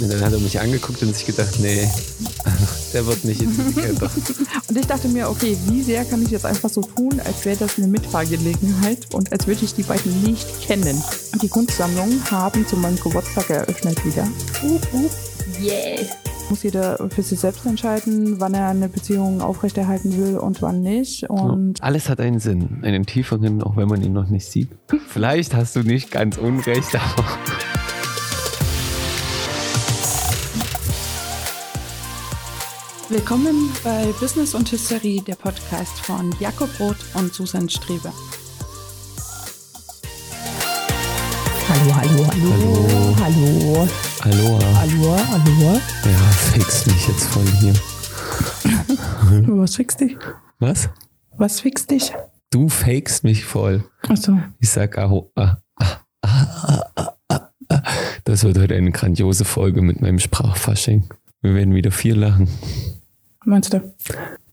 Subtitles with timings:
[0.00, 1.88] Und dann hat er mich angeguckt und sich gedacht, nee,
[2.92, 4.10] der wird nicht intelligenter.
[4.68, 7.56] Und ich dachte mir, okay, wie sehr kann ich jetzt einfach so tun, als wäre
[7.56, 11.02] das eine Mitfahrgelegenheit und als würde ich die beiden nicht kennen.
[11.32, 14.28] Und die Kunstsammlung haben zu meinem Geburtstag eröffnet wieder.
[14.62, 15.10] Uh, uh,
[15.62, 16.04] yeah.
[16.48, 21.28] Muss jeder für sich selbst entscheiden, wann er eine Beziehung aufrechterhalten will und wann nicht.
[21.28, 24.68] Und Alles hat einen Sinn, einen tieferen, auch wenn man ihn noch nicht sieht.
[25.08, 27.24] Vielleicht hast du nicht ganz unrecht, aber
[33.08, 38.12] Willkommen bei Business und Hysterie, der Podcast von Jakob Roth und Susan Strebe.
[41.68, 43.88] Hallo, hallo, hallo, hallo,
[44.22, 44.80] Aloha.
[44.80, 45.80] hallo, hallo.
[46.04, 46.18] Ja,
[46.52, 47.74] fix mich jetzt voll hier.
[49.56, 50.16] Was fixt dich?
[50.58, 50.88] Was?
[51.36, 52.12] Was fixt dich?
[52.50, 53.84] Du fakest mich voll.
[54.08, 55.30] Achso, Ich sag Aho.
[55.36, 57.82] Ah, ah, ah, ah, ah, ah, ah.
[58.24, 61.08] Das wird heute eine grandiose Folge mit meinem Sprachfasching.
[61.42, 62.48] Wir werden wieder viel lachen.
[63.44, 63.94] meinst du?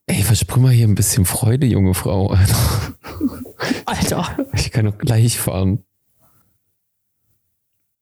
[0.05, 2.27] Ey, versprüh mal hier ein bisschen Freude, junge Frau.
[2.27, 2.95] Alter.
[3.85, 4.47] Alter.
[4.53, 5.83] Ich kann doch gleich fahren.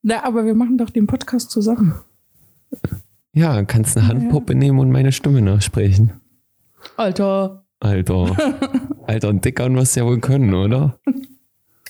[0.02, 1.93] Na, aber wir machen doch den Podcast zusammen.
[3.33, 6.19] Ja, kannst eine Handpuppe nehmen und meine Stimme nachsprechen.
[6.97, 7.65] Alter.
[7.79, 8.35] Alter.
[9.07, 10.99] Alter, und dickern wirst du ja wohl können, oder?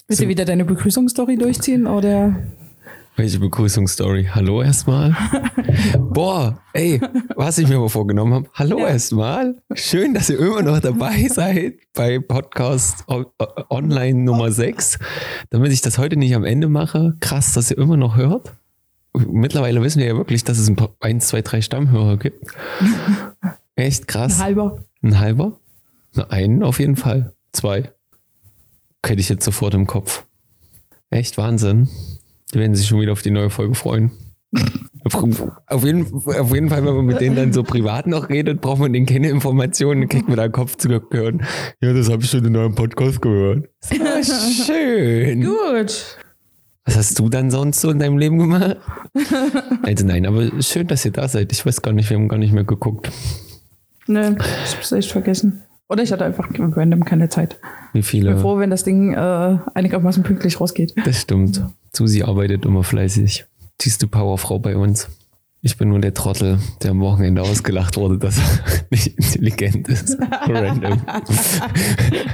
[0.08, 2.36] Willst du wieder deine Begrüßungsstory durchziehen oder?
[3.18, 4.30] Welche Begrüßungsstory?
[4.34, 5.16] Hallo erstmal.
[6.00, 7.00] Boah, ey,
[7.36, 8.50] was ich mir mal vorgenommen habe.
[8.54, 8.88] Hallo Ja.
[8.88, 9.62] erstmal.
[9.74, 13.04] Schön, dass ihr immer noch dabei seid bei Podcast
[13.70, 14.98] Online Nummer 6.
[15.50, 17.16] Damit ich das heute nicht am Ende mache.
[17.20, 18.54] Krass, dass ihr immer noch hört.
[19.14, 22.46] Mittlerweile wissen wir ja wirklich, dass es ein paar, eins, zwei, drei Stammhörer gibt.
[23.76, 24.40] Echt Ein krass.
[24.42, 24.84] halber.
[25.04, 25.60] Ein halber?
[26.14, 27.34] Na, einen auf jeden Fall.
[27.52, 27.92] Zwei.
[29.06, 30.24] Hätte ich jetzt sofort im Kopf.
[31.10, 31.90] Echt Wahnsinn.
[32.54, 34.12] Die werden sich schon wieder auf die neue Folge freuen.
[35.04, 38.80] Auf jeden, auf jeden Fall, wenn man mit denen dann so privat noch redet, braucht
[38.80, 41.42] man denen keine Informationen, dann kriegt man da Kopf zurückgehört.
[41.82, 43.70] Ja, das habe ich schon in eurem Podcast gehört.
[43.90, 44.22] Ah,
[44.66, 45.44] schön.
[45.44, 46.18] Gut.
[46.86, 48.78] Was hast du dann sonst so in deinem Leben gemacht?
[49.84, 51.52] Also nein, aber schön, dass ihr da seid.
[51.52, 53.10] Ich weiß gar nicht, wir haben gar nicht mehr geguckt.
[54.08, 55.64] Ne, ich hab's echt vergessen.
[55.92, 57.60] Oder ich hatte einfach random keine Zeit.
[57.92, 58.32] Wie Ich viele.
[58.32, 60.94] bin froh, wenn das Ding äh, einigermaßen pünktlich rausgeht.
[61.04, 61.62] Das stimmt.
[61.92, 63.46] Susi arbeitet immer fleißig.
[63.82, 65.10] Die ist die Powerfrau bei uns.
[65.62, 68.44] Ich bin nur der Trottel, der am Wochenende ausgelacht wurde, dass er
[68.90, 70.18] nicht intelligent ist.
[70.32, 71.02] Random.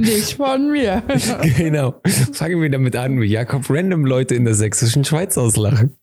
[0.01, 1.01] Nicht von mir.
[1.57, 1.95] genau.
[2.33, 5.95] Fangen wir damit an, wie Jakob random Leute in der sächsischen Schweiz auslachen.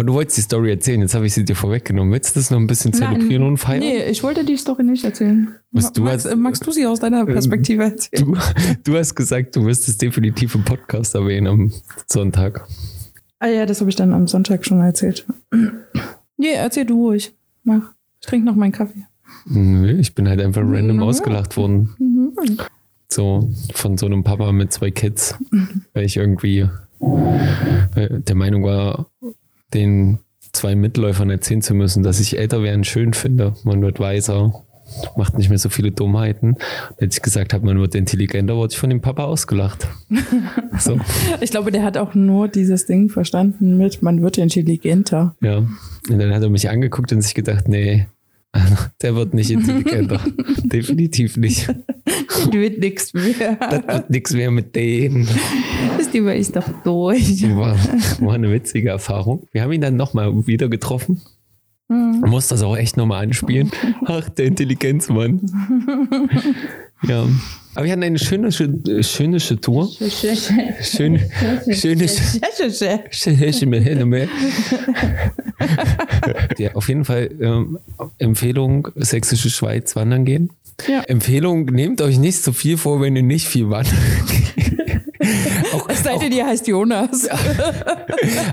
[0.00, 2.10] Aber du wolltest die Story erzählen, jetzt habe ich sie dir vorweggenommen.
[2.10, 3.80] Willst du das noch ein bisschen zelebrieren und feiern?
[3.80, 5.54] Nee, ich wollte die Story nicht erzählen.
[5.72, 8.24] Was du magst, hast- Ähm, magst du sie aus deiner Perspektive erzählen?
[8.32, 8.34] Du,
[8.92, 11.72] du hast gesagt, du wirst es definitiv im Podcast erwähnen am
[12.06, 12.66] Sonntag.
[13.40, 15.26] Ah ja, das habe ich dann am Sonntag schon erzählt.
[16.38, 17.34] Nee, erzähl du ruhig.
[17.64, 17.92] Mach.
[18.22, 19.04] Ich trinke noch meinen Kaffee.
[19.44, 21.02] Nö, ich bin halt einfach random Mhm.
[21.02, 21.90] ausgelacht worden.
[23.08, 25.34] So von so einem Papa mit zwei Kids,
[25.92, 26.60] weil ich irgendwie
[27.94, 29.10] äh, der Meinung war,
[29.74, 30.18] den
[30.52, 33.54] zwei Mitläufern erzählen zu müssen, dass ich älter werden schön finde.
[33.64, 34.64] Man wird weiser,
[35.16, 36.54] macht nicht mehr so viele Dummheiten.
[36.54, 39.86] Und als ich gesagt habe, man wird intelligenter, wurde ich von dem Papa ausgelacht.
[40.78, 40.98] So,
[41.42, 45.34] Ich glaube, der hat auch nur dieses Ding verstanden mit, man wird intelligenter.
[45.42, 45.58] ja.
[46.08, 48.06] Und dann hat er mich angeguckt und sich gedacht, nee,
[49.02, 50.20] der wird nicht intelligenter.
[50.64, 51.68] Definitiv nicht.
[52.52, 53.56] Die wird nichts mehr.
[53.58, 55.28] Das wird nichts mehr mit denen.
[55.96, 57.42] Das Thema ist doch durch.
[57.56, 57.76] War,
[58.20, 59.46] war eine witzige Erfahrung.
[59.52, 61.20] Wir haben ihn dann nochmal wieder getroffen.
[61.88, 63.72] Man muss das auch echt nochmal anspielen.
[64.06, 65.40] Ach, der Intelligenzmann.
[67.02, 67.26] Ja.
[67.74, 69.88] Aber wir hatten eine schöne, schöne, schöne Tour.
[69.88, 70.36] Schön,
[70.82, 71.20] schöne,
[71.72, 72.08] schöne,
[76.58, 77.78] ja, auf jeden Fall ähm,
[78.18, 80.50] Empfehlung, Sächsische Schweiz wandern gehen.
[80.88, 81.02] Ja.
[81.02, 83.94] Empfehlung, nehmt euch nicht so viel vor, wenn ihr nicht viel wandern
[84.26, 85.74] geht.
[85.74, 87.28] auch, Es sei denn, ihr heißt Jonas.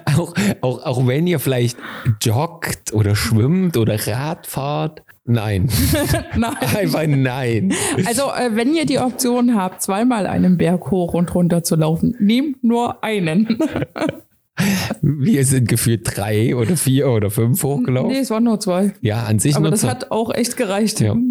[0.05, 1.77] auch, auch, auch wenn ihr vielleicht
[2.21, 5.01] joggt oder schwimmt oder Rad fahrt.
[5.29, 5.67] Nein.
[6.37, 6.55] Nein.
[6.77, 7.73] Einfach nein.
[8.05, 12.15] Also, äh, wenn ihr die Option habt, zweimal einen Berg hoch und runter zu laufen,
[12.19, 13.59] nehmt nur einen.
[15.01, 18.11] Wir sind gefühlt drei oder vier oder fünf hochgelaufen.
[18.11, 18.93] Nee, es waren nur zwei.
[19.01, 19.89] Ja, an sich Aber nur das zwei.
[19.89, 21.01] hat auch echt gereicht.
[21.01, 21.15] Ja.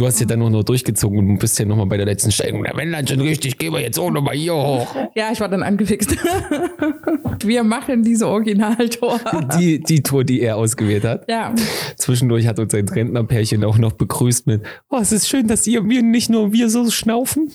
[0.00, 2.64] Du hast ja dann nur durchgezogen und bist ja nochmal bei der letzten Steigung.
[2.66, 4.96] Na, wenn dann schon richtig, gehen wir jetzt auch nochmal hier hoch.
[5.14, 6.16] Ja, ich war dann angefixt.
[7.44, 9.20] Wir machen diese Originaltor.
[9.58, 11.28] Die, die Tour, die er ausgewählt hat.
[11.28, 11.54] Ja,
[11.96, 15.86] Zwischendurch hat uns ein Rentnerpärchen auch noch begrüßt mit, oh, es ist schön, dass ihr,
[15.86, 17.50] wir nicht nur wir so schnaufen.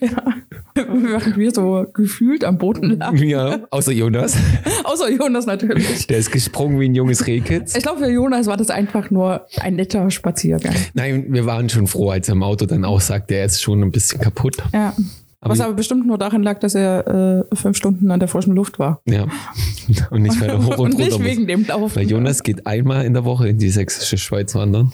[0.74, 3.16] während wir so gefühlt am Boden lagen.
[3.18, 4.36] Ja, außer Jonas.
[4.84, 6.06] Außer Jonas natürlich.
[6.06, 7.76] Der ist gesprungen wie ein junges Rehkitz.
[7.76, 10.74] Ich glaube, für Jonas war das einfach nur ein netter Spaziergang.
[10.94, 13.82] Nein, wir waren schon froh, als er im Auto dann auch sagte, er ist schon
[13.82, 14.56] ein bisschen kaputt.
[14.72, 14.94] Ja.
[15.40, 18.54] Aber Was aber bestimmt nur daran lag, dass er äh, fünf Stunden an der frischen
[18.54, 19.00] Luft war.
[19.06, 19.26] Ja.
[20.10, 21.26] Und nicht weiter hoch und, Und nicht runter muss.
[21.26, 21.94] wegen dem Laufen.
[21.94, 24.92] Weil Jonas geht einmal in der Woche in die sächsische Schweiz wandern.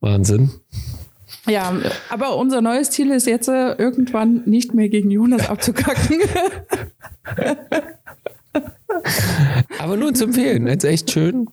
[0.00, 0.50] Wahnsinn.
[1.48, 1.72] Ja,
[2.10, 6.18] aber unser neues Ziel ist jetzt äh, irgendwann nicht mehr gegen Jonas abzukacken.
[9.78, 10.66] Aber nur zu empfehlen.
[10.66, 11.48] Jetzt echt schön.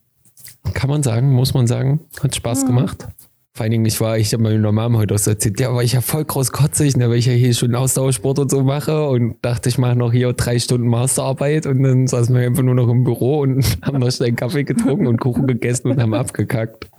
[0.73, 2.01] Kann man sagen, muss man sagen.
[2.21, 3.07] Hat Spaß gemacht.
[3.57, 5.85] Vor allen Dingen, ich war, ich habe meiner Mama heute auch so erzählt, ja, weil
[5.85, 9.07] ich ja voll groß kotzig, ne, weil ich ja hier schon Ausdauersport und so mache
[9.07, 12.75] und dachte, ich mache noch hier drei Stunden Masterarbeit und dann saßen wir einfach nur
[12.75, 16.13] noch im Büro und haben noch schnell einen Kaffee getrunken und Kuchen gegessen und haben
[16.13, 16.89] abgekackt.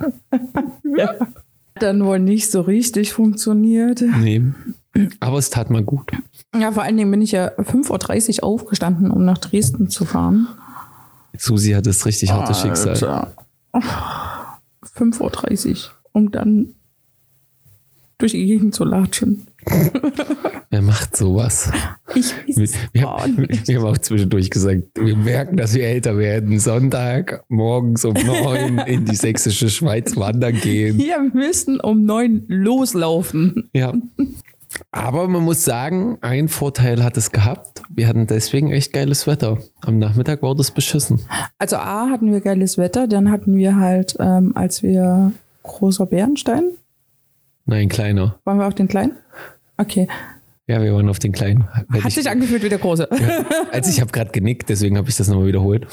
[1.74, 4.02] Dann wohl nicht so richtig funktioniert.
[4.22, 4.40] Nee.
[5.20, 6.10] Aber es tat mal gut.
[6.58, 10.48] Ja, vor allen Dingen bin ich ja 5.30 Uhr aufgestanden, um nach Dresden zu fahren.
[11.36, 12.94] Susi hat das richtig harte Schicksal.
[12.94, 13.34] Alter.
[14.96, 16.74] 5.30 Uhr, um dann
[18.16, 19.46] durch die Gegend zu latschen.
[20.70, 21.70] Wer macht sowas?
[22.14, 23.68] Ich Wir, weiß wir, auch nicht.
[23.68, 26.58] wir haben auch zwischendurch gesagt, wir merken, dass wir älter werden.
[26.58, 30.96] Sonntag morgens um neun in die sächsische Schweiz wandern gehen.
[30.96, 33.68] Wir müssen um neun loslaufen.
[33.74, 33.92] Ja.
[34.92, 37.82] Aber man muss sagen, ein Vorteil hat es gehabt.
[37.90, 39.58] Wir hatten deswegen echt geiles Wetter.
[39.82, 41.20] Am Nachmittag war das beschissen.
[41.58, 45.32] Also A hatten wir geiles Wetter, dann hatten wir halt, ähm, als wir
[45.66, 46.70] großer Bärenstein,
[47.64, 48.38] Nein, kleiner.
[48.44, 49.16] waren wir auf den kleinen?
[49.76, 50.08] Okay.
[50.68, 51.68] Ja, wir waren auf den kleinen.
[51.88, 53.08] Weil Hat ich, sich angefühlt wie der große.
[53.72, 55.86] also ich habe gerade genickt, deswegen habe ich das nochmal wiederholt.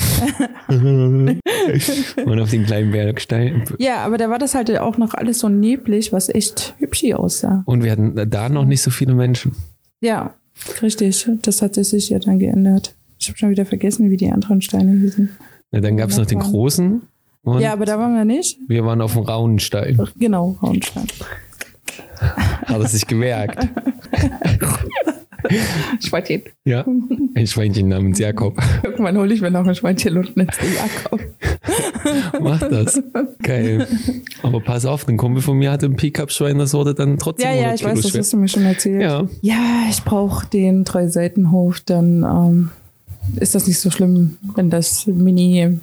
[0.68, 3.66] Und auf den kleinen Bergstein.
[3.78, 7.62] Ja, aber da war das halt auch noch alles so neblig, was echt hübsch aussah.
[7.68, 9.56] Und wir hatten da noch nicht so viele Menschen.
[10.02, 10.34] Ja,
[10.82, 11.30] richtig.
[11.44, 12.96] Das hat sich ja dann geändert.
[13.20, 15.30] Ich habe schon wieder vergessen, wie die anderen Steine hießen.
[15.72, 17.04] Na, dann gab es noch den großen.
[17.44, 18.58] Und Ja, aber da waren wir nicht.
[18.68, 20.00] wir waren auf dem Raunenstein.
[20.18, 21.08] Genau, Raunstein.
[22.20, 23.68] Hat er sich gemerkt.
[26.00, 26.44] Schweinchen.
[26.64, 26.86] Ja.
[27.36, 28.58] Ein Schweinchen namens Jakob.
[28.84, 31.20] Irgendwann hole ich mir noch ein Schweinchen und nenn's den Jakob.
[32.42, 33.02] Mach das.
[33.42, 33.86] Geil.
[34.42, 37.56] Aber pass auf, ein Kumpel von mir hatte ein Pickup-Schwein, das wurde dann trotzdem Ja,
[37.56, 38.20] ja, 100 ich Kilo weiß, das schwer.
[38.22, 39.02] hast du mir schon erzählt.
[39.02, 39.28] Ja.
[39.42, 42.70] Ja, ich brauche den Drei-Seitenhof, dann ähm,
[43.36, 45.82] ist das nicht so schlimm, wenn das Mini-Schweinchen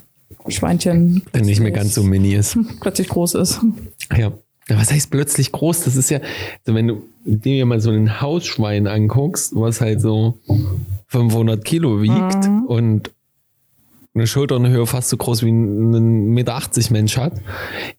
[1.31, 2.57] Dann nicht mehr ganz so mini ist.
[2.81, 3.59] plötzlich groß ist.
[4.15, 4.31] Ja.
[4.69, 5.83] Ja, Was heißt plötzlich groß?
[5.83, 10.37] Das ist ja, also wenn du dir mal so ein Hausschwein anguckst, was halt so
[11.07, 12.65] 500 Kilo wiegt Mhm.
[12.67, 13.11] und
[14.13, 16.61] eine Schulternhöhe fast so groß wie ein 1,80 Meter
[16.91, 17.33] Mensch hat,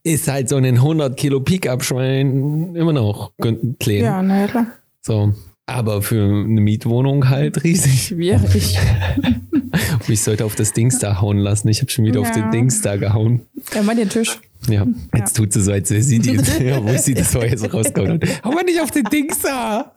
[0.03, 3.33] ist halt so ein 100 Kilo Pickup-Schwein immer noch
[3.81, 4.03] klein.
[4.05, 4.67] Ja, naja, klar.
[5.01, 5.35] So.
[5.67, 8.03] Aber für eine Mietwohnung halt riesig.
[8.09, 8.79] Schwierig.
[10.09, 11.69] Ich sollte auf das Dings da hauen lassen.
[11.69, 12.35] Ich habe schon wieder auf Ja.
[12.43, 13.41] den Dings da gehauen.
[13.75, 14.39] Ja, mal den Tisch.
[14.69, 14.87] Ja,
[15.17, 16.35] jetzt tut sie so, als sie die.
[16.63, 18.45] Ja, wo sie das vorher so rausgehauen hat.
[18.45, 19.93] Hau mal nicht auf den Dings da!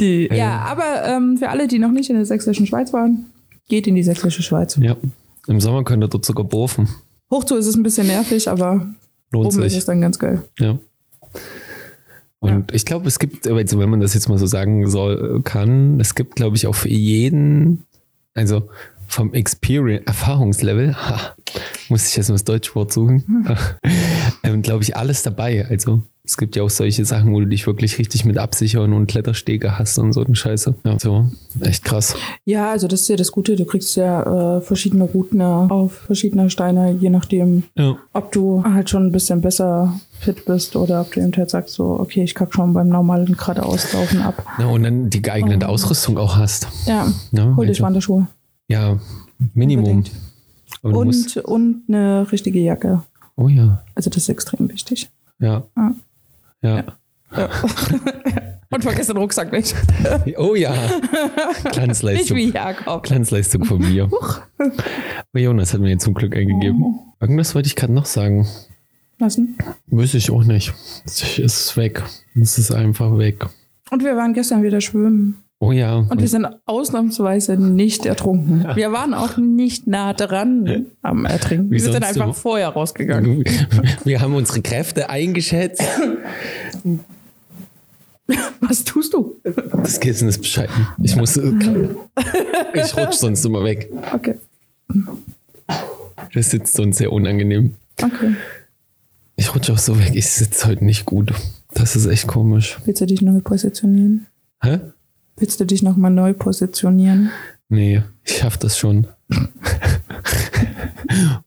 [0.00, 3.26] Ja, aber ähm, für alle, die noch nicht in der sächsischen Schweiz waren,
[3.68, 4.76] geht in die sächsische Schweiz.
[4.80, 4.96] Ja,
[5.46, 6.88] im Sommer könnt ihr dort sogar bofen.
[7.30, 8.86] Hoch zu ist es ein bisschen nervig, aber
[9.30, 9.78] Lohnt oben ist sich.
[9.78, 10.42] es dann ganz geil.
[10.58, 10.78] Ja.
[12.40, 16.00] Und ich glaube, es gibt, also wenn man das jetzt mal so sagen soll, kann,
[16.00, 17.84] es gibt, glaube ich, auch für jeden,
[18.34, 18.68] also
[19.08, 21.34] vom Experience, Erfahrungslevel, ha,
[21.90, 23.46] muss ich jetzt mal das Deutschwort suchen,
[24.42, 25.66] ähm, glaube ich, alles dabei.
[25.68, 29.08] Also es gibt ja auch solche Sachen, wo du dich wirklich richtig mit absichern und
[29.08, 30.76] Kletterstege hast und so eine Scheiße.
[30.84, 31.26] Ja, so,
[31.60, 32.14] echt krass.
[32.44, 33.56] Ja, also das ist ja das Gute.
[33.56, 37.98] Du kriegst ja äh, verschiedene Routen auf verschiedene Steine, je nachdem, Ja.
[38.12, 41.74] ob du halt schon ein bisschen besser fit bist oder ob du eben halt sagst,
[41.74, 44.44] so, okay, ich kack schon beim normalen geradeauslaufen ab.
[44.58, 46.68] ja und dann die geeignete Ausrüstung auch hast.
[46.86, 48.26] Ja, Ja, hol dich also, Wanderschuhe.
[48.68, 48.98] Ja,
[49.54, 50.04] Minimum.
[50.82, 53.02] Und, und eine richtige Jacke.
[53.36, 55.10] oh ja, Also das ist extrem wichtig.
[55.38, 55.64] ja.
[56.62, 56.84] Ja.
[57.32, 57.48] Ja.
[58.72, 59.74] Und vergiss den Rucksack nicht.
[60.36, 60.70] Oh ja.
[60.72, 62.36] Nicht Glanzleistung.
[62.36, 63.02] wie Jakob.
[63.02, 64.08] Glanzleistung von mir.
[64.58, 66.98] Aber Jonas hat mir jetzt zum Glück eingegeben.
[67.20, 68.46] Irgendwas wollte ich gerade noch sagen.
[69.20, 69.56] Lassen.
[69.86, 70.72] Wüsste ich auch nicht.
[71.04, 72.02] Es ist weg.
[72.40, 73.46] Es ist einfach weg.
[73.90, 75.36] Und wir waren gestern wieder schwimmen.
[75.62, 75.96] Oh ja.
[75.96, 78.64] Und wir sind ausnahmsweise nicht ertrunken.
[78.76, 81.70] Wir waren auch nicht nah dran am Ertrinken.
[81.70, 82.34] Wie wir sind einfach immer.
[82.34, 83.44] vorher rausgegangen.
[84.04, 85.84] Wir haben unsere Kräfte eingeschätzt.
[88.60, 89.38] Was tust du?
[89.72, 90.86] Das Kissen ist bescheiden.
[91.02, 91.36] Ich muss.
[91.36, 93.90] Ich rutsch sonst immer weg.
[94.14, 94.36] Okay.
[96.32, 97.74] Das sitzt sonst sehr unangenehm.
[98.02, 98.34] Okay.
[99.40, 100.10] Ich rutsche auch so weg.
[100.12, 101.32] Ich sitze heute nicht gut.
[101.72, 102.78] Das ist echt komisch.
[102.84, 104.26] Willst du dich neu positionieren?
[104.62, 104.80] Hä?
[105.38, 107.30] Willst du dich nochmal neu positionieren?
[107.70, 109.06] Nee, ich schaff das schon.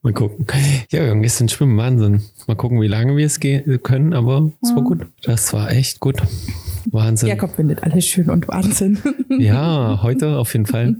[0.02, 0.44] Mal gucken.
[0.90, 2.22] Ja, wir haben gestern schwimmen, Wahnsinn.
[2.48, 5.06] Mal gucken, wie lange wir es gehen können, aber es war gut.
[5.22, 6.20] Das war echt gut.
[6.90, 7.28] Wahnsinn.
[7.28, 8.98] Jakob findet alles schön und Wahnsinn.
[9.38, 10.96] Ja, heute auf jeden Fall.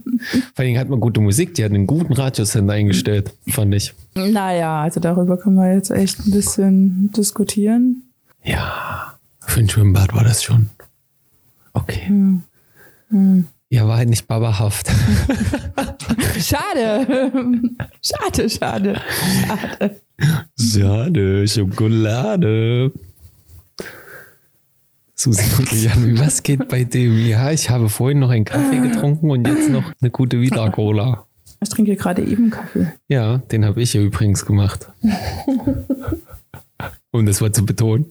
[0.55, 3.95] Vor allem hat man gute Musik, die hat einen guten Radiosender eingestellt, fand ich.
[4.17, 8.03] naja, also darüber können wir jetzt echt ein bisschen diskutieren.
[8.43, 10.69] Ja, für ein Schwimmbad war das schon.
[11.75, 12.11] Okay.
[13.69, 14.89] Ja, war halt nicht babahaft.
[16.39, 17.31] Schade.
[18.03, 19.01] schade, schade.
[19.47, 20.01] Schade.
[20.59, 22.93] Schade, Schokolade.
[25.25, 27.19] Susi guckt mich an, wie was geht bei dem?
[27.27, 31.25] Ja, ich habe vorhin noch einen Kaffee getrunken und jetzt noch eine gute Vita-Cola.
[31.63, 32.93] Ich trinke gerade eben Kaffee.
[33.09, 34.91] Ja, den habe ich ja übrigens gemacht.
[37.11, 38.07] Um das mal zu betonen.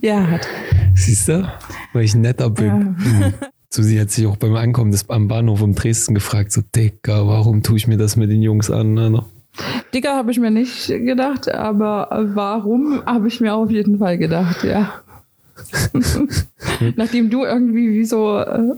[0.00, 0.48] Ja, hat.
[0.94, 1.52] Siehst du?
[1.92, 2.66] Weil ich netter bin.
[2.66, 2.74] Ja.
[2.74, 3.34] Mhm.
[3.68, 7.64] Susi hat sich auch beim Ankommen des, am Bahnhof um Dresden gefragt, so Dicker, warum
[7.64, 8.96] tue ich mir das mit den Jungs an?
[8.96, 9.26] Alter?
[9.92, 14.62] Dicker habe ich mir nicht gedacht, aber warum habe ich mir auf jeden Fall gedacht,
[14.62, 15.02] ja.
[16.96, 18.72] Nachdem du irgendwie wie so äh,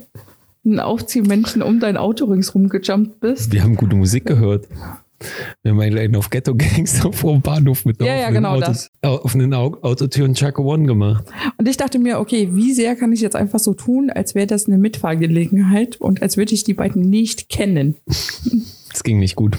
[0.64, 3.52] ein Aufziehmännchen um dein Auto ringsrum gejumpt bist.
[3.52, 4.66] Wir haben gute Musik gehört.
[5.62, 8.88] Wir haben einen auf Ghetto Gangster vor dem Bahnhof mit Ja, ja, genau Auto, das.
[9.02, 11.24] offenen Au- Autotür und Chaka One gemacht.
[11.56, 14.46] Und ich dachte mir, okay, wie sehr kann ich jetzt einfach so tun, als wäre
[14.46, 17.96] das eine Mitfahrgelegenheit und als würde ich die beiden nicht kennen.
[18.90, 19.56] Das ging nicht gut.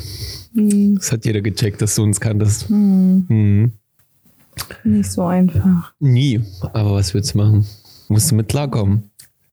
[0.56, 2.68] Hm, Das hat jeder gecheckt, dass du uns kanntest.
[2.70, 3.72] Mhm.
[4.84, 5.94] Nicht so einfach.
[6.00, 6.42] Nie.
[6.74, 7.66] Aber was willst du machen?
[8.08, 9.10] Musst du mit klarkommen.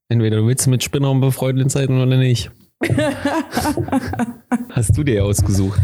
[0.09, 2.49] Entweder du willst mit Spinnern befreundet sein oder nicht.
[4.69, 5.81] Hast du dir ausgesucht?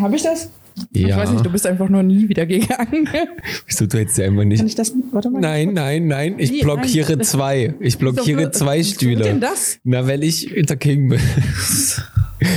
[0.00, 0.50] Habe ich das?
[0.94, 1.08] Ja.
[1.08, 3.06] Ich weiß nicht, du bist einfach nur nie wieder gegangen.
[3.66, 4.58] Wieso du hättest ja einfach nicht.
[4.58, 4.92] Kann ich das?
[5.10, 5.40] Warte mal.
[5.40, 6.36] Nein, nein, nein.
[6.38, 6.62] Ich Wie?
[6.62, 7.74] blockiere Nein, zwei.
[7.80, 9.22] Ich blockiere Wieso- zwei Stühle.
[9.24, 9.78] denn das?
[9.84, 11.20] Na, weil ich Inter King bin.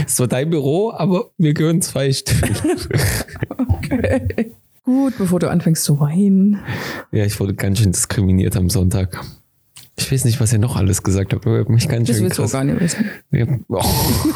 [0.07, 2.55] Es war dein Büro, aber mir gehören zwei Stühle.
[3.67, 4.51] Okay.
[4.85, 6.59] Gut, bevor du anfängst zu weinen.
[7.11, 9.19] Ja, ich wurde ganz schön diskriminiert am Sonntag.
[9.97, 12.51] Ich weiß nicht, was ihr noch alles gesagt habt, aber mich ganz Das schön krass.
[12.51, 13.05] gar nicht wissen.
[13.31, 13.45] Ja.
[13.69, 13.81] Oh.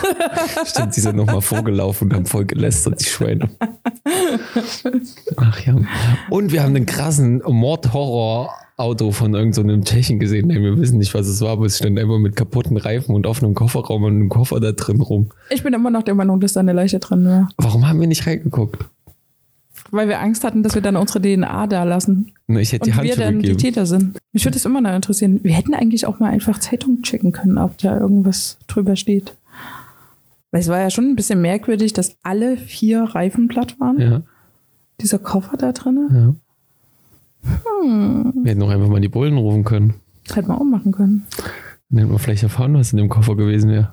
[0.66, 3.50] Stimmt, sie sind nochmal vorgelaufen und haben voll gelästert, die Schweine.
[5.38, 5.76] Ach ja.
[6.30, 10.48] Und wir haben einen krassen Mord-Horror-Auto von irgendeinem so Tschechen gesehen.
[10.48, 13.28] Nein, wir wissen nicht, was es war, aber es stand einfach mit kaputten Reifen und
[13.28, 15.30] offenem Kofferraum und einem Koffer da drin rum.
[15.50, 17.50] Ich bin immer noch der Meinung, dass da eine Leiche drin war.
[17.58, 18.86] Warum haben wir nicht reingeguckt?
[19.92, 22.34] Weil wir Angst hatten, dass wir dann unsere DNA da lassen.
[22.48, 23.58] Na, Ich hätte Und die wir dann die gegeben.
[23.60, 24.18] Täter sind.
[24.34, 25.40] Mich würde das immer noch interessieren.
[25.44, 29.36] Wir hätten eigentlich auch mal einfach Zeitung checken können, ob da irgendwas drüber steht.
[30.52, 34.00] Weil es war ja schon ein bisschen merkwürdig, dass alle vier Reifen platt waren.
[34.00, 34.22] Ja,
[35.02, 36.08] Dieser Koffer da drin.
[36.12, 36.36] ja.
[37.84, 38.34] Hm.
[38.44, 39.94] Wir hätten auch einfach mal die Bullen rufen können.
[40.34, 41.26] Hätten wir auch machen können.
[41.92, 43.92] Hätten wir vielleicht erfahren, was in dem Koffer gewesen wäre.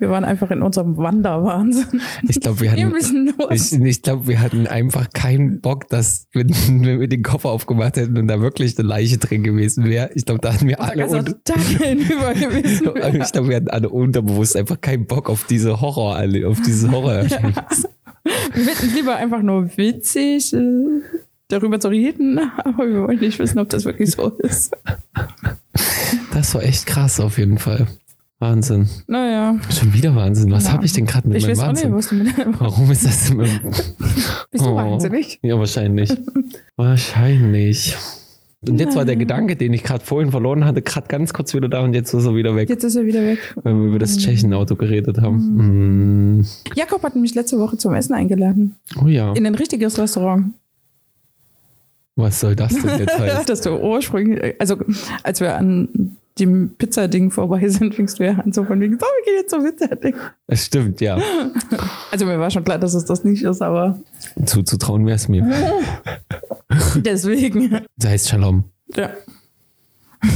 [0.00, 2.00] Wir waren einfach in unserem Wanderwahnsinn.
[2.28, 3.32] Ich glaube, wir Wir hatten.
[3.38, 3.72] los.
[3.72, 7.96] Ich, ich glaube, wir hatten einfach keinen Bock, dass, wenn, wenn wir den Koffer aufgemacht
[7.96, 10.10] hätten und da wirklich eine Leiche drin gewesen wäre.
[10.16, 12.90] Ich glaube, da hatten wir alle Also hinüber gewesen.
[13.22, 16.16] ich glaube, wir hatten alle unterbewusst einfach keinen Bock auf diese Horror,
[16.48, 17.22] auf dieses Horror.
[17.22, 20.58] Wir finden es lieber einfach nur witzig, äh,
[21.46, 24.76] darüber zu reden, aber wir wollen nicht wissen, ob das wirklich so ist.
[26.32, 27.86] Das war echt krass auf jeden Fall.
[28.38, 28.88] Wahnsinn.
[29.06, 30.50] Naja, Schon wieder Wahnsinn.
[30.50, 30.72] Was Ja.
[30.72, 32.24] habe ich denn gerade mit ich meinem nicht, Wahnsinn?
[32.36, 33.44] du mit Warum ist das immer?
[34.50, 34.76] Bist du Oh.
[34.76, 35.38] wahnsinnig?
[35.42, 36.10] Ja, wahrscheinlich.
[36.76, 37.96] wahrscheinlich.
[38.68, 41.68] Und jetzt war der Gedanke, den ich gerade vorhin verloren hatte, gerade ganz kurz wieder
[41.70, 43.38] da und jetzt ist er wieder weg, Jetzt ist er wieder weg.
[43.62, 46.38] weil wir über das Tschechenauto geredet haben.
[46.40, 46.46] Mm.
[46.74, 48.76] Jakob hat mich letzte Woche zum Essen eingeladen.
[49.02, 50.52] Oh ja, In ein richtiges Restaurant.
[52.20, 53.46] Was soll das denn jetzt heißen?
[53.46, 54.76] Das du ursprünglich, also
[55.22, 59.00] als wir an dem Pizzading vorbei sind, fingst du ja an so von wegen, so,
[59.04, 60.14] wir gehen jetzt zum Pizzading.
[60.46, 61.18] Es stimmt, ja.
[62.10, 63.98] Also mir war schon klar, dass es das nicht ist, aber
[64.46, 65.46] Zuzutrauen wäre es mir.
[66.96, 67.80] deswegen.
[67.96, 68.64] Das heißt Shalom.
[68.94, 69.10] Ja,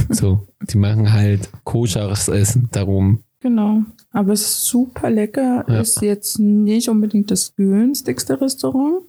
[0.09, 3.23] So, die machen halt koscheres Essen darum.
[3.39, 3.81] genau.
[4.11, 5.65] Aber es ist super lecker.
[5.67, 5.81] Ja.
[5.81, 9.01] Ist jetzt nicht unbedingt das günstigste Restaurant.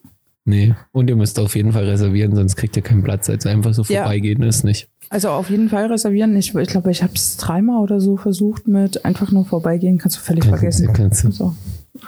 [0.49, 0.75] Nee.
[0.93, 3.29] Und ihr müsst auf jeden Fall reservieren, sonst kriegt ihr keinen Platz.
[3.29, 4.03] Also einfach so Ja.
[4.05, 4.88] vorbeigehen ist nicht.
[5.11, 6.35] Also auf jeden Fall reservieren.
[6.37, 9.99] Ich, ich glaube, ich habe es dreimal oder so versucht mit einfach nur vorbeigehen.
[9.99, 10.93] Kannst du völlig Kannst du- vergessen.
[10.95, 11.31] kannst du.
[11.33, 11.55] So,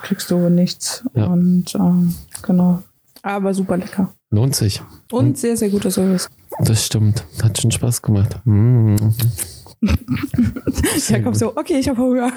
[0.03, 1.05] kriegst du nichts.
[1.15, 1.27] Ja.
[1.27, 2.83] Und ähm, genau.
[3.23, 4.15] Aber super lecker.
[4.31, 4.81] Lohnt sich.
[5.11, 6.29] Und sehr, sehr guter Service.
[6.61, 7.25] Das stimmt.
[7.43, 8.39] Hat schon Spaß gemacht.
[8.45, 8.95] Mm.
[11.09, 12.33] Jakob so, okay, ich habe Hunger.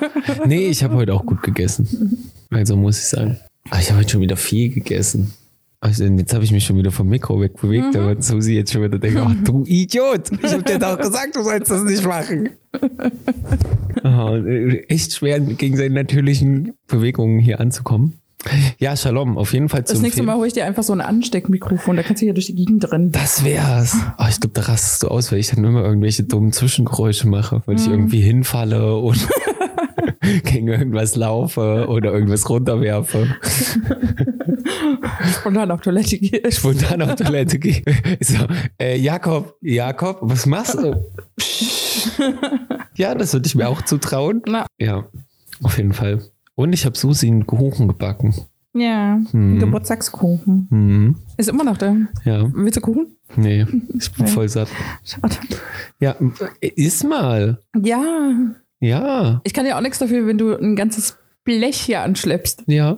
[0.46, 2.30] Nee, ich habe heute auch gut gegessen.
[2.50, 3.38] Also muss ich sagen.
[3.70, 5.34] Aber ich habe heute schon wieder viel gegessen.
[5.84, 8.00] Also jetzt habe ich mich schon wieder vom Mikro wegbewegt, Mhm.
[8.02, 11.42] aber Susi jetzt schon wieder denkt, ach du Idiot, ich habe dir doch gesagt, du
[11.44, 12.50] sollst das nicht machen.
[14.04, 18.20] Äh, echt schwer, gegen seine natürlichen Bewegungen hier anzukommen.
[18.80, 20.24] Ja, Shalom, auf jeden Fall zu Das nächste.
[20.24, 22.90] Mal hole ich dir einfach so ein Ansteckmikrofon, da kannst du hier durch die Gegend
[22.92, 23.12] rennen.
[23.12, 23.96] Das wär's.
[24.18, 27.62] Oh, ich glaube, da rastest du aus, weil ich dann immer irgendwelche dummen Zwischengeräusche mache,
[27.66, 27.92] weil ich Mhm.
[27.94, 29.20] irgendwie hinfalle und
[30.44, 33.28] gegen irgendwas laufe oder irgendwas runterwerfe.
[35.40, 36.52] Spontan auf Toilette gehe.
[36.52, 37.82] Spontan auf Toilette gehe.
[38.22, 38.38] So,
[38.80, 40.96] äh, Jakob, Jakob, was machst du?
[42.96, 44.42] ja, das würde ich mir auch zutrauen.
[44.48, 45.06] Na, Ja,
[45.64, 46.22] auf jeden Fall.
[46.56, 48.34] Und ich habe Susi einen Kuchen gebacken.
[48.74, 49.60] ja, Mhm.
[49.60, 50.68] Geburtstagskuchen.
[50.70, 51.16] Mhm.
[51.38, 51.96] Ist immer noch da.
[52.26, 53.16] Ja, Willst du Kuchen?
[53.36, 53.66] nee,
[53.98, 54.68] ich bin voll satt.
[55.04, 55.36] Schade.
[56.00, 56.16] Ja,
[56.62, 57.60] äh, iss mal.
[57.82, 58.34] Ja,
[58.82, 62.64] Ja, ich kann ja auch nichts dafür, wenn du ein ganzes Blech hier anschleppst.
[62.68, 62.98] ja.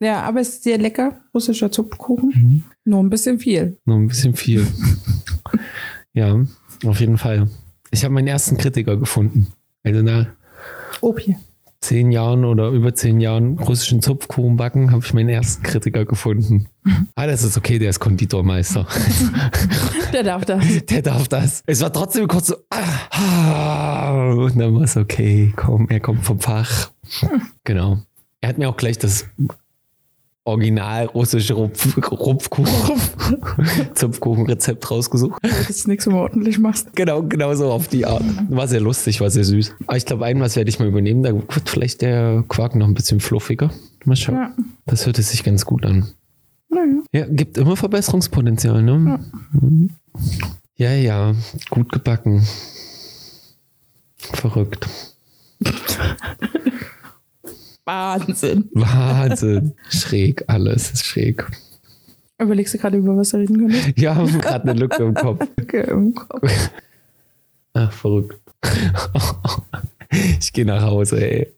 [0.00, 1.20] Ja, aber es ist sehr lecker.
[1.32, 2.28] Russischer Zupfkuchen.
[2.34, 2.62] Mhm.
[2.84, 3.78] Nur ein bisschen viel.
[3.86, 4.66] Nur ein bisschen viel.
[6.12, 6.44] ja,
[6.84, 7.48] auf jeden Fall.
[7.90, 9.46] Ich habe meinen ersten Kritiker gefunden.
[9.82, 10.26] Also nach
[11.00, 11.36] Opi.
[11.84, 16.68] Zehn Jahren oder über zehn Jahren russischen Zupfkuchen backen, habe ich meinen ersten Kritiker gefunden.
[17.14, 18.86] Ah, das ist okay, der ist Konditormeister.
[20.12, 20.64] Der darf das.
[20.90, 21.62] Der darf das.
[21.66, 26.24] Es war trotzdem kurz so, ah, ah, und dann war es okay, komm, er kommt
[26.24, 26.90] vom Fach.
[27.64, 27.98] Genau.
[28.40, 29.26] Er hat mir auch gleich das
[30.44, 33.00] original russische Rupf, Rupfkuchen,
[33.94, 35.42] Zupfkuchenrezept rausgesucht.
[35.42, 36.94] Wenn du das nächste Mal ordentlich machst.
[36.94, 38.24] Genau, genau so auf die Art.
[38.50, 39.74] War sehr lustig, war sehr süß.
[39.86, 41.22] Aber ich glaube, ein was werde ich mal übernehmen.
[41.22, 43.70] Da wird vielleicht der Quark noch ein bisschen fluffiger.
[44.04, 44.34] Mal schauen.
[44.36, 44.54] Ja.
[44.86, 46.08] Das hört sich ganz gut an.
[46.68, 47.02] Naja.
[47.12, 49.20] Ja, gibt immer Verbesserungspotenzial, ne?
[49.52, 49.90] Mhm.
[50.76, 51.34] Ja, ja,
[51.70, 52.46] gut gebacken.
[54.18, 54.88] Verrückt.
[57.84, 58.70] Wahnsinn.
[58.72, 59.72] Wahnsinn.
[59.90, 61.46] schräg, alles ist schräg.
[62.38, 63.98] Überlegst du gerade, über was du reden könntest?
[63.98, 65.46] Ja, gerade eine Lücke im Kopf.
[65.60, 66.42] Okay, im Kopf.
[67.74, 68.40] Ach, verrückt.
[70.38, 71.48] Ich gehe nach Hause, ey.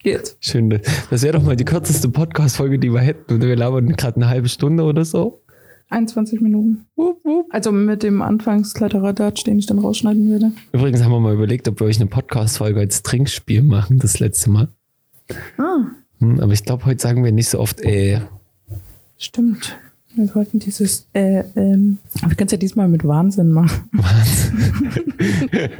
[0.00, 0.36] Geht.
[0.40, 0.80] Schön.
[1.08, 3.40] Das wäre doch mal die kürzeste Podcast-Folge, die wir hätten.
[3.40, 5.40] Wir labern gerade eine halbe Stunde oder so.
[5.88, 6.84] 21 Minuten.
[6.94, 7.46] Wupp, wupp.
[7.48, 10.52] Also mit dem Anfangskletteradatsch, den ich dann rausschneiden würde.
[10.72, 14.50] Übrigens haben wir mal überlegt, ob wir euch eine Podcast-Folge als Trinkspiel machen, das letzte
[14.50, 14.68] Mal.
[15.58, 15.86] Ah,
[16.20, 18.20] aber ich glaube, heute sagen wir nicht so oft, äh,
[19.18, 19.76] stimmt.
[20.14, 23.88] Wir wollten dieses, äh, ähm, aber wir können es ja diesmal mit Wahnsinn machen.
[23.92, 24.50] was?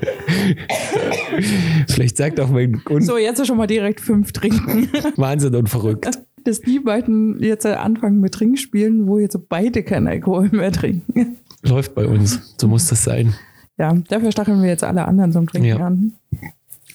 [1.89, 4.89] Vielleicht sagt auch mein Un So, jetzt schon mal direkt fünf trinken.
[5.17, 6.09] Wahnsinn und verrückt.
[6.45, 11.37] Dass die beiden jetzt anfangen mit Trinkspielen, wo jetzt beide keinen Alkohol mehr trinken.
[11.63, 12.55] Läuft bei uns.
[12.59, 13.35] So muss das sein.
[13.79, 15.77] Ja, dafür stacheln wir jetzt alle anderen zum Trinken Ja.
[15.79, 16.13] an.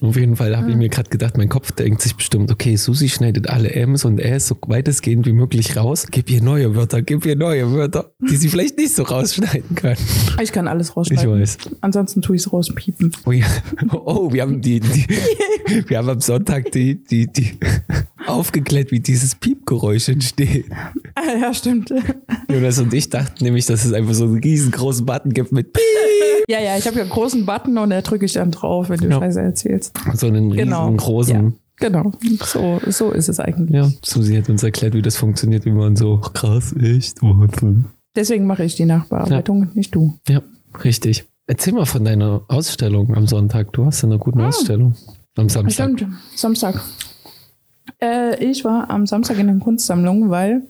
[0.02, 3.10] Auf jeden Fall habe ich mir gerade gedacht, mein Kopf denkt sich bestimmt, okay, Susi
[3.10, 6.08] schneidet alle M's und Äs so weitestgehend wie möglich raus.
[6.12, 9.96] Gib ihr neue Wörter, gib ihr neue Wörter, die sie vielleicht nicht so rausschneiden kann.
[10.42, 11.40] Ich kann alles Ich rausschneiden.
[11.42, 11.58] weiß.
[11.82, 13.12] Ansonsten tue ich es rauspiepen.
[13.26, 13.46] Oh, ja.
[13.92, 15.06] oh wir haben die, die
[15.88, 17.58] wir haben am Sonntag die, die, die
[18.28, 20.66] aufgeklärt, wie dieses Piepgeräusch entsteht.
[21.16, 21.94] Ah, ja, stimmt.
[22.52, 25.84] Jonas und ich dachten nämlich, dass es einfach so einen riesengroßen Button gibt mit Piep.
[26.48, 29.00] Ja, ja, ich habe ja einen großen Button und da drücke ich dann drauf, wenn
[29.00, 29.20] du Ja.
[29.20, 29.85] Scheiße erzählst.
[30.14, 30.84] So einen Genau.
[30.86, 31.54] riesengroßen.
[31.82, 32.12] Ja, genau.
[32.44, 33.76] So, so ist es eigentlich.
[33.76, 37.86] Ja, Susi hat uns erklärt, wie das funktioniert, wie man so krass, echt, Wahnsinn.
[38.16, 40.18] Deswegen mache ich die Nachbearbeitung und nicht du.
[40.30, 40.42] Ja,
[40.84, 41.26] richtig.
[41.48, 43.74] Erzähl mal von deiner Ausstellung am Sonntag.
[43.74, 44.48] Du hast ja eine gute Ah.
[44.48, 44.96] Ausstellung.
[45.38, 45.92] Am Samstag.
[45.98, 46.82] Stimmt, Samstag.
[48.02, 50.64] Äh, ich war am Samstag in der Kunstsammlung, weil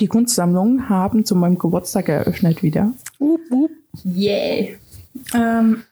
[0.00, 2.92] die Kunstsammlungen haben zu meinem Geburtstag eröffnet wieder.
[3.18, 3.70] Wup, wup.
[4.04, 4.68] Yeah.
[5.34, 5.82] Ähm,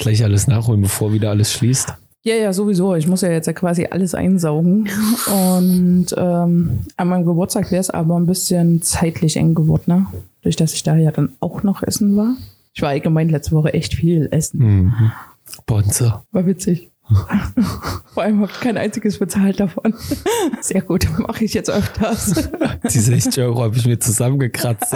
[0.00, 1.94] Gleich alles nachholen, bevor wieder alles schließt.
[2.24, 2.94] ja, ja, sowieso.
[2.94, 4.88] Ich muss ja jetzt ja quasi alles einsaugen.
[5.26, 10.06] Und ähm, an meinem Geburtstag wäre es aber ein bisschen zeitlich eng geworden, ne?
[10.42, 12.34] Durch dass ich da ja dann auch noch essen war.
[12.72, 14.58] Ich war allgemein letzte Woche echt viel essen.
[14.58, 15.12] Mhm.
[15.66, 16.22] Bonze.
[16.32, 16.89] War witzig.
[18.12, 19.94] Vor allem habe ich kein einziges bezahlt davon.
[20.60, 22.48] Sehr gut, mache ich jetzt öfters.
[22.92, 24.94] Die 60 Euro habe ich mir zusammengekratzt.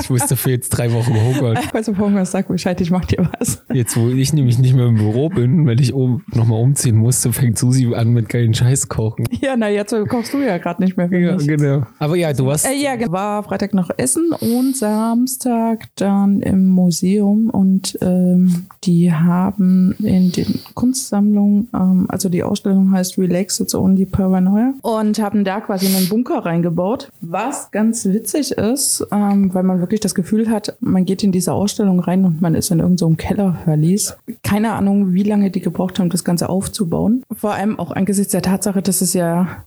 [0.00, 1.58] Ich muss dafür jetzt drei Wochen hungern.
[1.70, 3.62] Falls du vorher sag Bescheid, ich mach dir was.
[3.72, 7.32] Jetzt, wo ich nämlich nicht mehr im Büro bin, weil ich um, nochmal umziehen musste,
[7.32, 9.24] fängt Susi an mit geilen Scheiß kochen.
[9.40, 11.46] Ja, na, jetzt kochst du ja gerade nicht mehr für Ja, mich.
[11.46, 11.82] genau.
[11.98, 12.66] Aber ja, du warst.
[12.66, 13.12] Äh, ja, genau.
[13.12, 20.60] war Freitag noch Essen und Samstag dann im Museum und ähm, die haben in den
[20.74, 26.08] Kunstsammlungen, ähm, also die Ausstellung heißt Relax It's Only Paranoia und haben da quasi einen
[26.08, 31.22] Bunker reingebaut, was ganz witzig ist, ähm, weil man wirklich das Gefühl hat, man geht
[31.22, 34.16] in diese Ausstellung rein und man ist in irgendeinem so Kellerverlies.
[34.42, 37.22] Keine Ahnung, wie lange die gebraucht haben, das Ganze aufzubauen.
[37.32, 39.64] Vor allem auch angesichts der Tatsache, dass es ja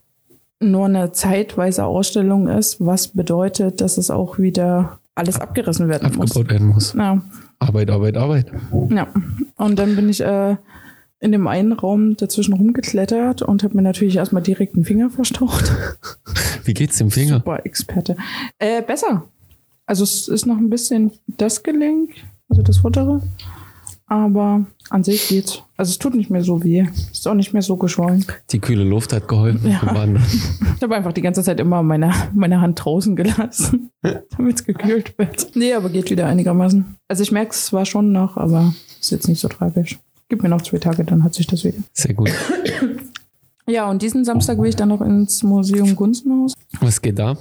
[0.60, 6.32] nur eine zeitweise Ausstellung ist, was bedeutet, dass es auch wieder alles abgerissen werden muss.
[6.32, 6.94] Abgebaut werden muss.
[6.94, 7.22] Ja,
[7.60, 8.52] Arbeit, Arbeit, Arbeit.
[8.90, 9.08] ja.
[9.56, 10.56] Und dann bin ich äh,
[11.20, 15.72] in dem einen Raum dazwischen rumgeklettert und habe mir natürlich erstmal direkt den Finger verstaucht.
[16.64, 17.36] Wie geht's dem Finger?
[17.36, 18.16] Super Experte.
[18.60, 19.24] Äh, besser.
[19.86, 22.12] Also es ist noch ein bisschen das Gelenk,
[22.50, 23.22] also das vordere.
[24.10, 25.62] Aber an sich geht's.
[25.76, 26.86] Also es tut nicht mehr so weh.
[27.12, 28.26] Ist auch nicht mehr so geschwollen.
[28.52, 29.82] Die kühle Luft hat geholfen Ja.
[30.78, 33.92] Ich habe einfach die ganze Zeit immer meine, meine Hand draußen gelassen,
[34.38, 35.56] damit es gekühlt wird.
[35.56, 36.96] Nee, aber geht wieder einigermaßen.
[37.08, 40.00] Also ich merke es zwar schon noch, aber ist jetzt nicht so tragisch.
[40.30, 41.78] Gib mir noch zwei Tage, dann hat sich das wieder.
[41.94, 42.30] Sehr gut.
[43.70, 46.54] Ja, und diesen Samstag will ich dann noch ins Museum Gunzenhaus.
[46.80, 47.38] Was geht da?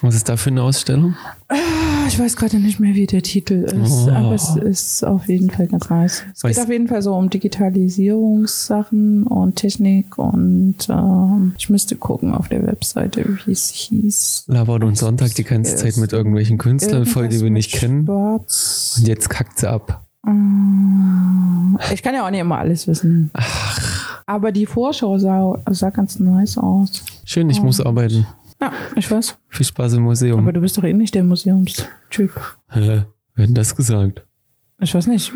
[0.00, 1.16] Was ist da für eine Ausstellung?
[1.48, 1.56] Ah,
[2.08, 4.10] Ich weiß gerade nicht mehr, wie der Titel ist, Oh.
[4.10, 6.22] aber es ist auf jeden Fall ganz nice.
[6.34, 11.96] Es Weiß- geht auf jeden Fall so um Digitalisierungssachen und Technik und ähm, ich müsste
[11.96, 14.44] gucken auf der Webseite, wie es hieß.
[14.48, 18.04] Labert und Sonntag die ganze Zeit mit irgendwelchen Künstlern voll, die wir nicht kennen.
[18.04, 18.96] Schwarz.
[18.98, 20.05] Und jetzt kackt sie ab.
[20.26, 23.30] Mm, Ich kann ja auch nicht immer alles wissen.
[24.26, 27.04] Aber die Vorschau sah, sah ganz nice aus.
[27.24, 27.64] Schön, ich Oh.
[27.64, 28.26] muss arbeiten.
[28.60, 29.36] Ja, ich weiß.
[29.48, 30.40] Viel Spaß im Museum.
[30.40, 32.32] Aber du bist doch eh nicht der Museumstyp.
[32.70, 33.04] Hä?
[33.34, 34.24] Wer hat das gesagt?
[34.80, 35.32] Ich weiß nicht.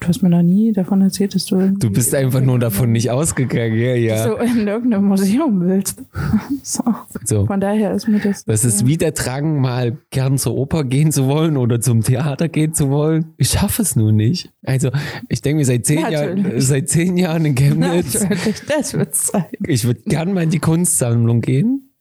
[0.00, 1.70] Du hast mir noch nie davon erzählt, dass du.
[1.78, 3.78] Du bist einfach nur davon nicht ausgegangen.
[3.78, 4.34] Ja, dass ja.
[4.34, 6.02] du in irgendeinem Museum willst.
[6.62, 6.82] So.
[7.24, 7.44] So.
[7.44, 8.44] Von daher ist mir das.
[8.44, 12.48] Das ist wie der Drang, mal gern zur Oper gehen zu wollen oder zum Theater
[12.48, 13.34] gehen zu wollen.
[13.36, 14.50] Ich schaffe es nur nicht.
[14.64, 14.90] Also,
[15.28, 16.66] ich denke mir seit zehn, Jahren, Natürlich.
[16.66, 19.44] seit zehn Jahren in Chemnitz, Natürlich, das wird sein.
[19.66, 21.92] ich würde gern mal in die Kunstsammlung gehen,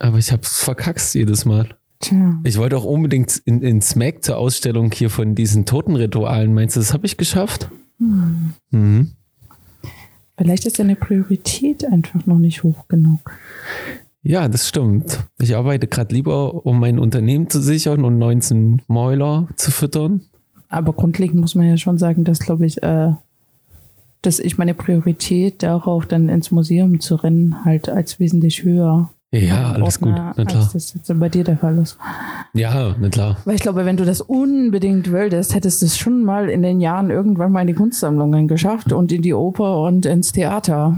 [0.00, 1.68] aber ich habe es verkackst jedes Mal.
[2.00, 2.40] Tja.
[2.44, 6.52] Ich wollte auch unbedingt in, in Smack zur Ausstellung hier von diesen Totenritualen.
[6.52, 7.70] Meinst du, das habe ich geschafft?
[7.98, 9.12] Mhm.
[10.36, 13.30] Vielleicht ist deine Priorität einfach noch nicht hoch genug.
[14.22, 15.20] Ja, das stimmt.
[15.38, 20.22] Ich arbeite gerade lieber, um mein Unternehmen zu sichern und 19 Mäuler zu füttern.
[20.70, 23.12] Aber grundlegend muss man ja schon sagen, dass, glaube ich, äh,
[24.22, 29.10] dass ich meine Priorität darauf, dann ins Museum zu rennen, halt als wesentlich höher.
[29.32, 30.08] Ja, alles gut.
[30.12, 30.62] ordne, Na klar.
[30.62, 31.96] Als das jetzt bei dir der Fall ist.
[32.52, 33.36] Ja, na klar.
[33.44, 36.80] Weil ich glaube, wenn du das unbedingt wolltest, hättest du es schon mal in den
[36.80, 40.96] Jahren irgendwann mal in die Kunstsammlungen geschafft und in die Oper und ins Theater.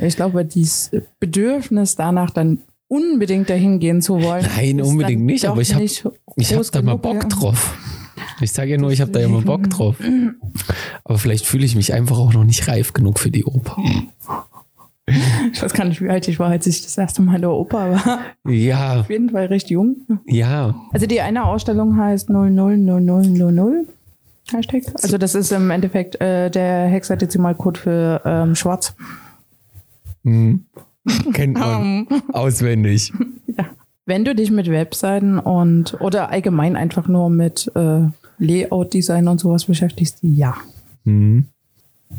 [0.00, 4.46] Ich glaube, dieses Bedürfnis danach dann unbedingt dahin gehen zu wollen.
[4.56, 7.28] Nein, unbedingt nicht, aber ich hab- habe groß da mal Bock ja.
[7.28, 7.76] drauf.
[8.40, 9.96] Ich sage ja nur, ich habe da immer Bock drauf.
[11.04, 13.76] Aber vielleicht fühle ich mich einfach auch noch nicht reif genug für die Oper.
[15.52, 17.52] Ich weiß gar nicht, wie alt ich war, als ich das erste Mal in der
[17.52, 18.20] Oper war.
[18.50, 19.96] Ja, Auf jeden Fall recht jung.
[20.26, 20.74] ja.
[20.92, 23.86] Also die eine Ausstellung heißt 000000
[24.50, 24.82] Hashtag.
[25.02, 28.94] Also das ist im Endeffekt äh, der Hexadezimalcode für ähm, Schwarz.
[30.24, 30.64] Hm.
[31.32, 33.12] Kennt man auswendig.
[34.06, 38.02] Wenn du dich mit Webseiten und oder allgemein einfach nur mit äh,
[38.38, 40.54] Layout-Design und sowas beschäftigst, ja.
[41.04, 41.46] Hm.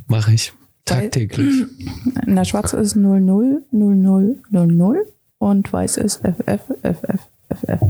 [0.07, 0.53] Mache ich.
[0.87, 1.65] Tagtäglich.
[2.25, 5.05] Na, schwarz ist 00, 00, 00
[5.39, 7.19] und weiß ist FF, FF,
[7.49, 7.81] FF.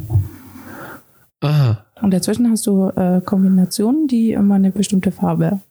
[1.41, 5.62] Ah, Und dazwischen hast du äh, Kombinationen, die immer eine bestimmte Farbe.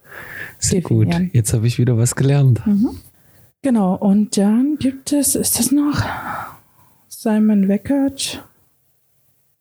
[0.58, 1.08] sehr gut.
[1.08, 1.30] Definieren.
[1.34, 2.62] Jetzt habe ich wieder was gelernt.
[3.62, 6.02] Genau, und dann gibt es, ist das noch
[7.08, 8.44] Simon Weckert,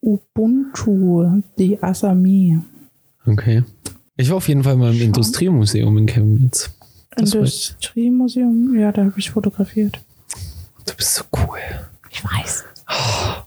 [0.01, 2.59] Ubuntu, die Asami.
[3.25, 3.63] Okay.
[4.17, 6.74] Ich war auf jeden Fall mal im Industriemuseum in Chemnitz.
[7.17, 9.99] Industriemuseum, ja, da habe ich fotografiert.
[10.85, 11.59] Du bist so cool.
[12.11, 12.63] Ich weiß.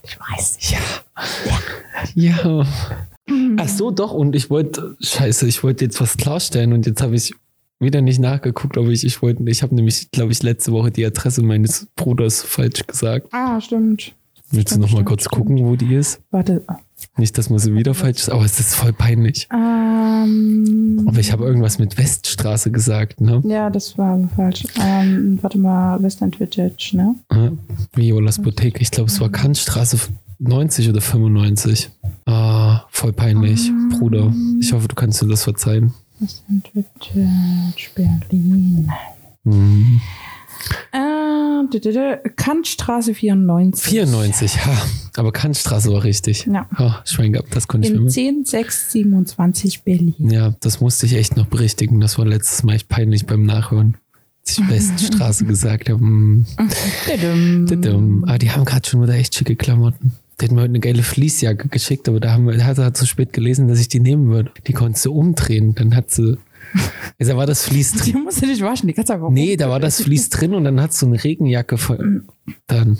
[0.03, 0.57] Ich weiß.
[2.15, 2.65] Ja.
[3.57, 4.11] Ach so, doch.
[4.13, 7.33] Und ich wollte, scheiße, ich wollte jetzt was klarstellen und jetzt habe ich
[7.79, 11.05] wieder nicht nachgeguckt, ob ich, ich wollte, ich habe nämlich, glaube ich, letzte Woche die
[11.05, 13.27] Adresse meines Bruders falsch gesagt.
[13.31, 14.13] Ah, stimmt.
[14.51, 15.35] Willst du Stimmt, noch mal stimmt, kurz stimmt.
[15.35, 16.19] gucken, wo die ist?
[16.31, 16.65] Warte.
[17.17, 19.47] Nicht, dass man sie wieder falsch ist, aber es ist voll peinlich.
[19.53, 23.41] Ähm, Aber ich habe irgendwas mit Weststraße gesagt, ne?
[23.45, 24.63] ja, das war falsch.
[24.81, 27.15] Ähm, warte mal, Westend Village, ne?
[27.31, 27.51] Ja,
[27.93, 28.81] Violas Bothek.
[28.81, 29.97] Ich glaube, es war Kantstraße
[30.39, 31.89] 90 oder 95.
[32.25, 34.33] Ah, voll peinlich, Bruder.
[34.61, 35.93] Ich hoffe, du kannst dir das verzeihen.
[36.19, 38.89] Westend Village, Berlin.
[39.43, 40.01] Mhm.
[40.91, 41.18] Äh, d-
[42.35, 43.83] Kantstraße 94.
[43.89, 44.77] 94, ha.
[45.15, 46.45] Aber Kantstraße war richtig.
[46.45, 46.67] Ja.
[46.77, 48.13] Ha, Schwein gehabt, das konnte ich mir In mit.
[48.13, 50.15] 10627 Berlin.
[50.29, 51.99] Ja, das musste ich echt noch berichtigen.
[51.99, 53.97] Das war letztes Mal echt peinlich beim Nachhören.
[54.47, 56.03] Als ich Weststraße gesagt habe.
[56.03, 56.45] mm.
[58.25, 60.13] Aber die haben gerade schon wieder echt schicke Klamotten.
[60.39, 63.05] Der hat mir heute eine geile Fließjacke geschickt, aber da haben wir, hat er zu
[63.05, 64.51] spät gelesen, dass ich die nehmen würde.
[64.67, 65.75] Die konntest du umdrehen.
[65.75, 66.37] Dann hat sie.
[67.19, 68.13] Also da war das Vlies drin.
[68.13, 70.53] Die musst du nicht waschen, die kannst du einfach Nee, da war das Vlies drin
[70.53, 72.23] und dann hat so eine Regenjacke voll.
[72.67, 72.99] Dann.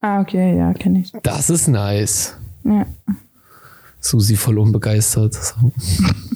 [0.00, 1.12] Ah, okay, ja, kenne ich.
[1.22, 2.36] Das ist nice.
[2.64, 2.86] Ja.
[4.00, 5.34] Susi voll unbegeistert.
[5.34, 5.72] So.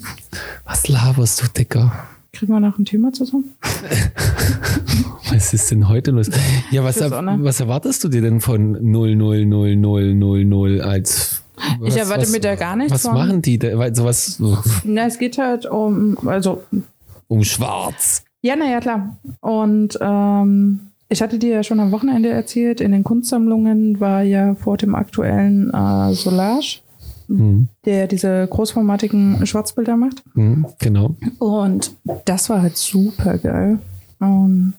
[0.65, 1.91] Was laberst du, Dicker?
[2.31, 3.51] Kriegen wir noch ein Thema zusammen?
[5.31, 6.29] Was ist denn heute los?
[6.69, 11.41] Ja, was, was erwartest du dir denn von 00000 als.
[11.79, 13.13] Was, Ich erwarte was, mir da gar nichts Was von.
[13.13, 13.77] machen die da?
[13.77, 14.41] Weil sowas
[14.83, 16.63] Na, es geht halt um, also,
[17.27, 18.23] um Schwarz.
[18.41, 19.17] ja, naja, klar.
[19.41, 24.55] Und ähm, ich hatte dir ja schon am Wochenende erzählt, in den Kunstsammlungen war ja
[24.55, 26.77] vor dem aktuellen äh, Solage,
[27.27, 30.23] Hm, der diese großformatigen Schwarzbilder macht.
[30.35, 31.15] hm, genau.
[31.39, 33.79] Und das war halt super geil.
[34.19, 34.73] Und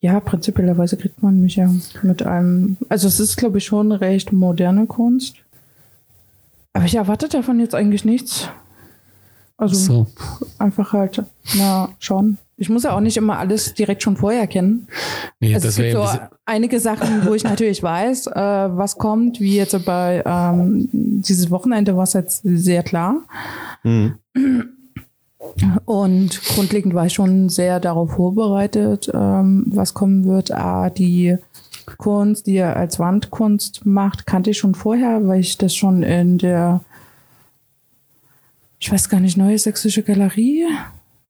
[0.00, 1.70] ja, prinzipiellerweise kriegt man mich ja
[2.02, 2.76] mit einem.
[2.90, 5.36] Also, es ist, glaube ich, schon recht moderne Kunst.
[6.76, 8.48] Aber ich erwarte davon jetzt eigentlich nichts.
[9.56, 10.06] Also, So.
[10.58, 11.22] einfach halt,
[11.56, 12.38] na, schon.
[12.58, 14.88] Ich muss ja auch nicht immer alles direkt schon vorher kennen.
[15.40, 16.06] Nee, Also das es gibt so
[16.46, 21.96] einige Sachen, wo ich natürlich weiß, äh, was kommt, wie jetzt bei ähm, dieses Wochenende
[21.96, 23.16] war es jetzt sehr klar.
[23.82, 24.14] Hm.
[25.84, 30.50] Und grundlegend war ich schon sehr darauf vorbereitet, ähm, was kommen wird.
[30.50, 31.36] Ah, die
[31.86, 36.38] Kunst, die er als Wandkunst macht, kannte ich schon vorher, weil ich das schon in
[36.38, 36.80] der,
[38.78, 40.66] ich weiß gar nicht, Neue Sächsische Galerie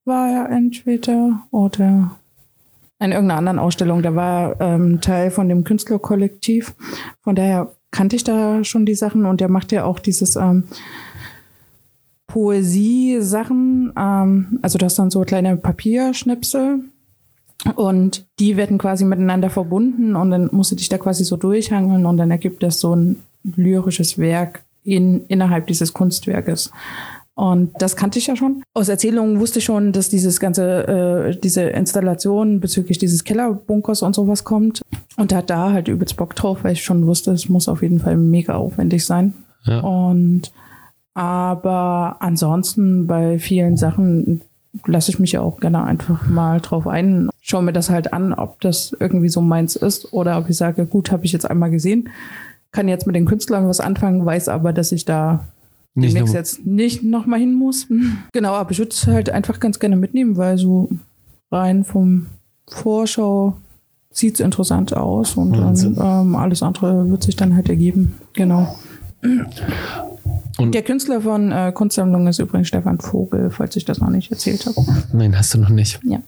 [0.05, 2.17] war er entweder oder
[2.99, 4.03] in irgendeiner anderen Ausstellung.
[4.03, 6.75] Da war ähm, Teil von dem Künstlerkollektiv.
[7.21, 10.65] Von daher kannte ich da schon die Sachen und der macht ja auch dieses ähm,
[12.27, 13.93] Poesie-Sachen.
[13.97, 16.85] Ähm, also das sind so kleine Papierschnipsel
[17.75, 22.07] und die werden quasi miteinander verbunden und dann musst du dich da quasi so durchhangeln
[22.07, 26.71] und dann ergibt das so ein lyrisches Werk in, innerhalb dieses Kunstwerkes.
[27.35, 28.63] Und das kannte ich ja schon.
[28.73, 34.15] Aus Erzählungen wusste ich schon, dass dieses ganze, äh, diese Installation bezüglich dieses Kellerbunkers und
[34.15, 34.81] sowas kommt.
[35.19, 38.01] Und hat da halt übelst Bock drauf, weil ich schon wusste, es muss auf jeden
[38.01, 39.35] Fall mega aufwendig sein.
[39.65, 39.81] Ja.
[39.81, 40.51] Und
[41.13, 44.41] aber ansonsten bei vielen Sachen
[44.87, 47.31] lasse ich mich ja auch gerne einfach mal drauf ein.
[47.41, 50.87] Schau mir das halt an, ob das irgendwie so meins ist oder ob ich sage,
[50.87, 52.09] gut, habe ich jetzt einmal gesehen,
[52.73, 55.45] kann jetzt mit den Künstlern was anfangen, weiß aber, dass ich da
[55.95, 57.87] Nicht demnächst jetzt nicht nochmal hin muss.
[58.33, 60.89] Genau, aber ich würde es halt einfach ganz gerne mitnehmen, weil so
[61.51, 62.27] rein vom
[62.69, 63.57] Vorschau
[64.11, 68.15] sieht es interessant aus und dann, ähm, alles andere wird sich dann halt ergeben.
[68.33, 68.77] Genau.
[70.59, 74.31] Und- Der Künstler von äh, Kunstsammlung ist übrigens Stefan Vogel, falls ich das noch nicht
[74.31, 74.77] erzählt habe.
[75.13, 76.01] Nein, hast du noch nicht.
[76.05, 76.21] Ja.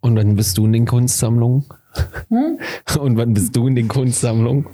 [0.00, 1.64] Und wann bist du in den Kunstsammlungen?
[2.28, 2.58] Hm?
[3.00, 4.66] Und wann bist du in den Kunstsammlungen?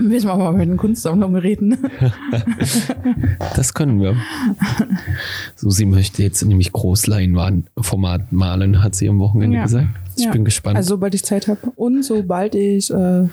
[0.00, 1.76] Müssen wir mal mit den Kunstsammlungen reden.
[3.56, 4.14] Das können wir.
[5.56, 9.62] Susi möchte jetzt nämlich Großleinwandformat malen, hat sie am Wochenende Ja.
[9.64, 9.88] gesagt.
[10.16, 10.30] Ich Ja.
[10.30, 10.76] bin gespannt.
[10.76, 13.26] Also sobald ich Zeit habe und sobald ich äh,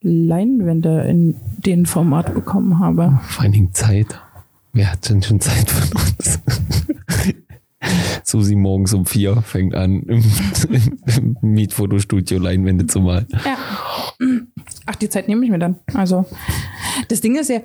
[0.00, 3.18] Leinwände in dem Format bekommen habe.
[3.24, 4.20] Vor allen Dingen Zeit.
[4.78, 6.38] Wer hat denn schon Zeit von uns?
[8.22, 10.22] Susi morgens um vier fängt an, im,
[11.16, 13.26] im Mietfotostudio Leinwände zu malen.
[13.44, 13.56] Ja.
[14.86, 15.80] Ach, die Zeit nehme ich mir dann.
[15.94, 16.26] Also,
[17.08, 17.58] das Ding ist ja,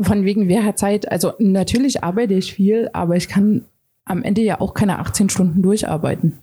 [0.00, 1.12] von wegen, wer hat Zeit?
[1.12, 3.66] Also, natürlich arbeite ich viel, aber ich kann
[4.06, 6.38] am Ende ja auch keine 18 Stunden durcharbeiten.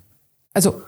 [0.53, 0.83] Also,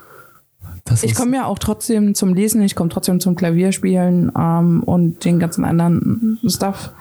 [0.83, 5.25] Das ich komme ja auch trotzdem zum Lesen, ich komme trotzdem zum Klavierspielen ähm, und
[5.25, 6.91] den ganzen anderen Stuff.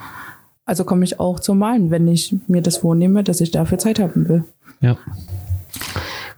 [0.64, 3.98] Also komme ich auch zum Malen, wenn ich mir das vornehme, dass ich dafür Zeit
[3.98, 4.44] haben will.
[4.80, 4.96] ja.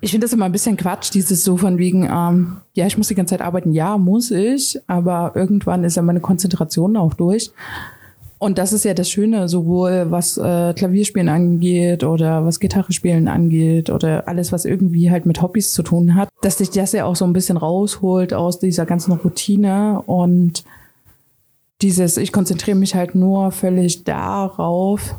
[0.02, 3.08] Ich finde das immer ein bisschen Quatsch, dieses so von wegen, ähm, ja, ich muss
[3.08, 3.72] die ganze Zeit arbeiten.
[3.72, 7.50] Ja, muss ich, aber irgendwann ist ja meine Konzentration auch durch.
[8.38, 13.28] Und das ist ja das Schöne, sowohl was äh, Klavierspielen angeht oder was Gitarre spielen
[13.28, 17.06] angeht oder alles, was irgendwie halt mit Hobbys zu tun hat, dass dich das ja
[17.06, 20.64] auch so ein bisschen rausholt aus dieser ganzen Routine und
[21.82, 25.14] dieses, ich konzentriere mich halt nur völlig darauf,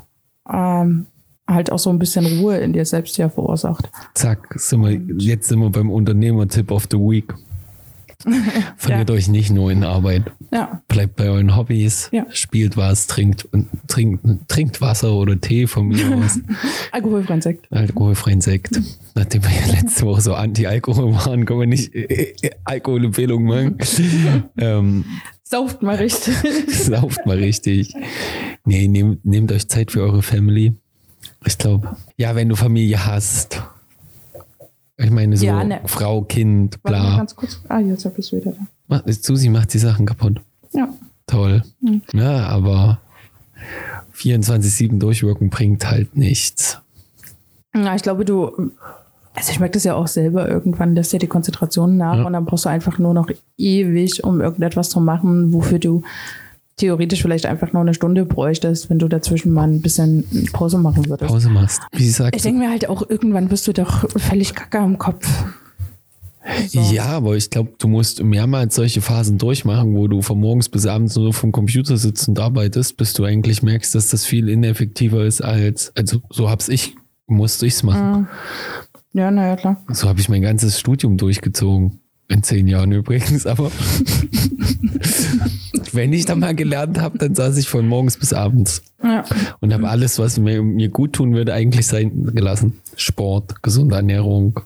[0.51, 1.05] ähm,
[1.47, 3.89] halt auch so ein bisschen Ruhe in dir selbst ja verursacht.
[4.15, 7.33] Zack, sind wir, jetzt sind wir beim Unternehmer-Tipp of the Week.
[8.77, 9.15] Verliert Ja.
[9.15, 10.23] euch nicht nur in Arbeit.
[10.51, 12.25] Ja, Bleibt bei euren Hobbys, Ja.
[12.31, 13.47] spielt was, trinkt,
[13.87, 16.39] trinkt, trinkt Wasser oder Tee von mir aus.
[16.91, 17.71] alkoholfreien Sekt.
[17.71, 18.81] Alkoholfreien Sekt.
[19.13, 23.77] Nachdem wir ja letzte Woche so anti-Alkohol waren, können wir nicht äh, äh, Alkoholempfehlung machen.
[24.57, 25.05] ähm,
[25.49, 26.35] Sauft mal richtig.
[26.67, 27.93] sauft mal richtig.
[28.65, 30.73] Nee, nehmt, nehmt euch Zeit für eure Family.
[31.45, 33.61] Ich glaube, ja, wenn du Familie hast.
[34.97, 35.79] Ich meine, so Ja, ne.
[35.85, 37.17] Frau, Kind, Warte mal bla.
[37.17, 37.61] ganz kurz.
[37.69, 38.53] Ah, jetzt bist du wieder
[38.89, 39.03] da.
[39.13, 40.41] Susi macht die Sachen kaputt.
[40.73, 40.89] Ja.
[41.27, 41.63] Toll.
[41.81, 42.01] Hm.
[42.13, 42.99] Ja, aber
[44.15, 46.81] 24-7 durchwirken bringt halt nichts.
[47.73, 48.71] Ja, ich glaube, du
[49.39, 52.23] Also ich merke das ja auch selber irgendwann, lässt dir die Konzentration nach Ja.
[52.25, 56.01] und dann brauchst du einfach nur noch ewig, um irgendetwas zu machen, wofür du
[56.77, 60.23] theoretisch vielleicht einfach nur eine Stunde bräuchtest, wenn du dazwischen mal ein bisschen
[60.53, 61.29] Pause machen würdest.
[61.31, 61.81] Pause machst.
[61.91, 62.47] Wie sagst Ich du?
[62.49, 65.27] denke mir halt auch, irgendwann bist du doch völlig kacke am Kopf.
[66.69, 66.79] So.
[66.79, 70.85] Ja, aber ich glaube, du musst mehrmals solche Phasen durchmachen, wo du von morgens bis
[70.87, 75.25] abends nur vom Computer sitzt und arbeitest, bis du eigentlich merkst, dass das viel ineffektiver
[75.25, 76.95] ist als, also so hab's ich,
[77.27, 78.29] musste ich's machen.
[79.13, 79.83] Ja, naja, klar.
[79.91, 81.99] So habe ich mein ganzes Studium durchgezogen.
[82.29, 83.71] In zehn Jahren übrigens, aber
[85.93, 89.23] wenn ich dann mal gelernt habe, dann saß ich von morgens bis abends Ja.
[89.61, 92.79] und habe alles, was mir, mir gut tun würde, eigentlich sein gelassen.
[92.95, 94.59] Sport, gesunde Ernährung.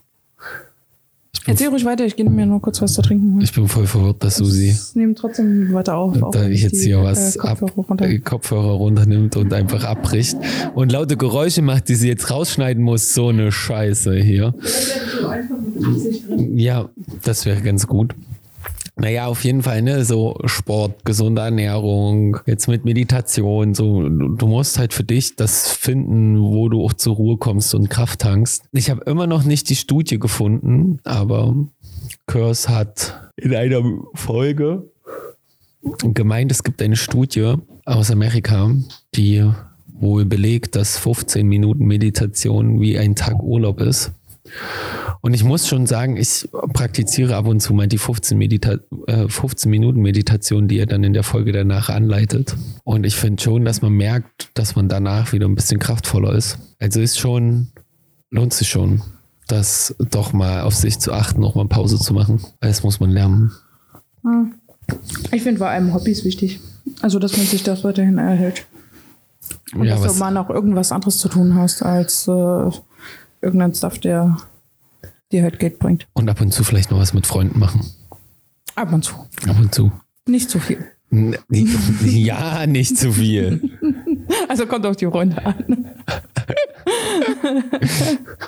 [1.47, 3.41] Erzähl ruhig weiter, ich gehe mir nur kurz was zu trinken.
[3.41, 6.15] ich bin voll verwirrt, dass Susi Ich nehme trotzdem weiter auf.
[6.31, 9.83] da ich jetzt die, hier was äh, ab, Kopfhörer runter- äh, Kopfhörer runternimmt und einfach
[9.83, 10.37] abbricht
[10.75, 13.13] und laute Geräusche macht, die sie jetzt rausschneiden muss.
[13.13, 14.53] So eine Scheiße hier.
[16.55, 16.89] Ja,
[17.23, 18.13] das wäre ganz gut.
[18.95, 24.77] Naja, auf jeden Fall, ne, so Sport, gesunde Ernährung, jetzt mit Meditation, so, du musst
[24.77, 28.65] halt für dich das finden, wo du auch zur Ruhe kommst und Kraft tankst.
[28.73, 31.55] Ich habe immer noch nicht die Studie gefunden, aber
[32.27, 33.81] Kurs hat in einer
[34.13, 34.83] Folge
[36.13, 38.71] gemeint, es gibt eine Studie aus Amerika,
[39.15, 39.49] die
[40.01, 44.11] wohl belegt, dass 15 Minuten Meditation wie ein Tag Urlaub ist.
[45.21, 49.27] Und ich muss schon sagen, ich praktiziere ab und zu mal die 15, Medita äh,
[49.27, 52.55] 15 Minuten Meditation, die er dann in der Folge danach anleitet.
[52.83, 56.57] Und ich finde schon, dass man merkt, dass man danach wieder ein bisschen kraftvoller ist.
[56.79, 57.67] Also ist schon,
[58.31, 59.03] lohnt sich schon,
[59.47, 62.41] das doch mal auf sich zu achten, auch mal Pause zu machen.
[62.59, 63.51] Das muss man lernen.
[65.31, 66.59] Ich finde vor allem Hobbys wichtig.
[67.01, 68.65] Also, dass man sich das weiterhin erhält.
[69.73, 72.71] Und Ja, dass du mal noch irgendwas anderes zu tun hast, als äh,
[73.41, 74.37] irgendein Stuff, der
[75.31, 76.07] dir halt Geld bringt.
[76.13, 77.85] Und ab und zu vielleicht noch was mit Freunden machen.
[78.75, 79.15] Ab und zu.
[79.47, 79.91] Ab und zu.
[80.27, 80.85] Nicht zu viel.
[81.09, 81.35] N-
[82.05, 83.61] Ja, nicht zu viel.
[84.47, 85.55] Also kommt auf die Runde an.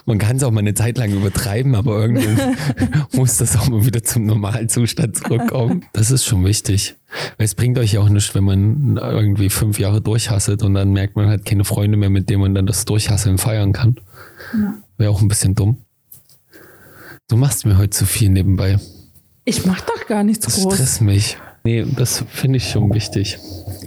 [0.05, 2.55] Man kann es auch mal eine Zeit lang übertreiben, aber irgendwann
[3.13, 5.85] muss das auch mal wieder zum Normalzustand zurückkommen.
[5.93, 6.95] Das ist schon wichtig.
[7.37, 10.91] Weil es bringt euch ja auch nichts, wenn man irgendwie fünf Jahre durchhasselt und dann
[10.93, 13.95] merkt man halt keine Freunde mehr, mit denen man dann das Durchhasseln feiern kann.
[14.97, 15.77] Wäre auch ein bisschen dumm.
[17.29, 18.77] Du machst mir heute zu viel nebenbei.
[19.45, 20.73] Ich mach doch gar nichts Das groß.
[20.75, 21.37] stresst mich.
[21.63, 23.37] Nee, das finde ich schon wichtig.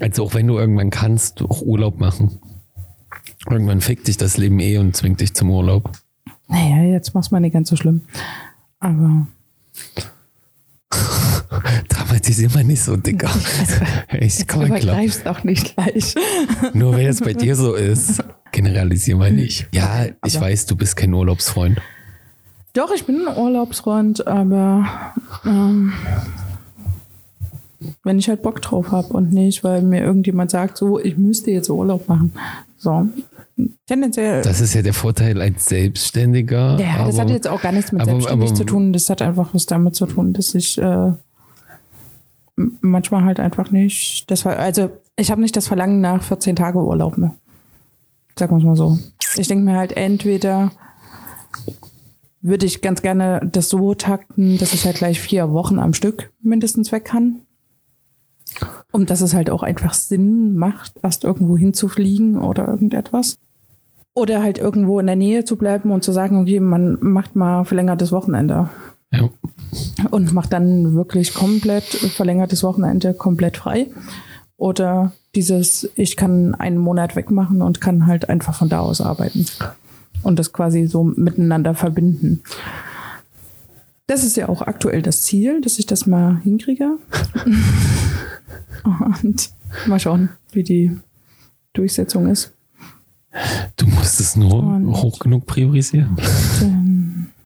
[0.01, 2.39] Also auch wenn du irgendwann kannst, auch Urlaub machen.
[3.49, 5.93] Irgendwann fickt dich das Leben eh und zwingt dich zum Urlaub.
[6.49, 8.03] Naja, jetzt mach's mal nicht ganz so schlimm.
[8.81, 9.27] Aber
[11.89, 13.31] Dramatisier mal nicht so, Dicker.
[14.21, 15.01] Ich komm mal klar.
[15.27, 16.15] auch nicht gleich.
[16.75, 19.69] Nur wenn es bei dir so ist, generalisier mal nicht.
[19.73, 21.81] Ja, ich Aber- weiß, du bist kein Urlaubsfreund.
[22.73, 24.87] Doch, ich bin ein Urlaubsfreund, aber
[25.47, 25.93] ähm,
[28.05, 31.51] wenn ich halt Bock drauf habe und nicht, weil mir irgendjemand sagt, so, ich müsste
[31.51, 32.33] jetzt Urlaub machen.
[32.79, 33.09] So.
[33.87, 34.43] Tendenziell.
[34.43, 36.79] Das ist ja der Vorteil als Selbstständiger.
[36.79, 38.93] ja, das aber- hat jetzt auch gar nichts mit aber- selbstständig aber- zu tun.
[38.93, 41.13] Das hat einfach was damit zu tun, dass ich äh,
[42.81, 44.31] manchmal halt einfach nicht.
[44.31, 47.35] Das war, also ich habe nicht das Verlangen nach 14 Tage Urlaub mehr.
[48.39, 48.99] Sagen wir es mal so.
[49.37, 50.71] Ich denke mir halt entweder
[52.43, 56.31] würde ich ganz gerne das so takten, dass ich halt gleich vier Wochen am Stück
[56.43, 57.41] mindestens weg kann.
[58.93, 63.39] Und dass es halt auch einfach Sinn macht, erst irgendwo hinzufliegen oder irgendetwas.
[64.17, 67.65] Oder halt irgendwo in der Nähe zu bleiben und zu sagen, okay, man macht mal
[67.65, 68.71] verlängertes Wochenende.
[69.13, 69.29] Ja.
[70.11, 73.89] Und macht dann wirklich komplett verlängertes Wochenende komplett frei.
[74.57, 79.45] Oder dieses, ich kann einen Monat wegmachen und kann halt einfach von da aus arbeiten.
[80.23, 82.43] Und das quasi so miteinander verbinden.
[84.07, 86.97] Das ist ja auch aktuell das Ziel, dass ich das mal hinkriege.
[89.23, 89.51] Und
[89.87, 90.97] mal schauen, wie die
[91.75, 92.56] Durchsetzung ist.
[93.77, 96.17] Du musst es nur Und- hoch genug priorisieren.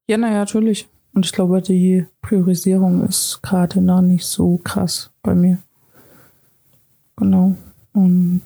[0.08, 0.88] Ja, naja, natürlich.
[1.12, 5.58] Und ich glaube, die Priorisierung ist gerade noch nicht so krass bei mir.
[7.16, 7.54] Genau.
[7.92, 8.42] Und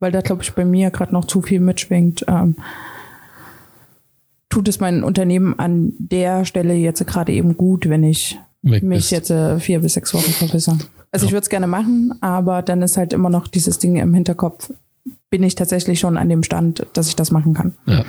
[0.00, 2.56] weil da, glaube ich, bei mir gerade noch zu viel mitschwingt, ähm,
[4.48, 8.98] tut es mein Unternehmen an der Stelle jetzt gerade eben gut, wenn ich Weg mich
[8.98, 9.10] bist.
[9.10, 10.78] jetzt äh, vier bis sechs Wochen verbessere.
[11.10, 14.14] Also ich würde es gerne machen, aber dann ist halt immer noch dieses Ding im
[14.14, 14.72] Hinterkopf.
[15.30, 17.74] Bin ich tatsächlich schon an dem Stand, dass ich das machen kann?
[17.86, 18.04] Ja.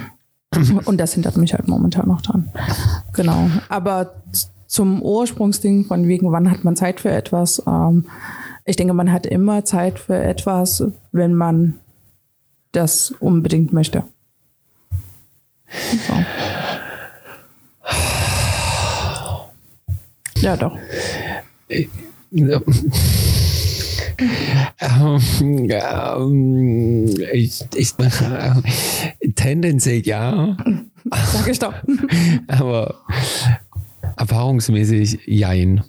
[0.85, 2.49] Und das hindert mich halt momentan noch dran.
[3.13, 3.49] Genau.
[3.69, 4.15] Aber
[4.67, 7.61] zum Ursprungsding von wegen, wann hat man Zeit für etwas?
[7.67, 8.05] Ähm,
[8.65, 11.75] ich denke, man hat immer Zeit für etwas, wenn man
[12.71, 14.03] das unbedingt möchte.
[16.07, 16.13] So.
[20.37, 20.77] Ja, doch.
[22.31, 22.61] Ja.
[24.17, 30.57] Ähm, ähm, ich, ich, äh, tendenziell ja,
[31.11, 31.73] Sag ich doch.
[32.47, 32.95] aber
[34.17, 35.83] erfahrungsmäßig jein.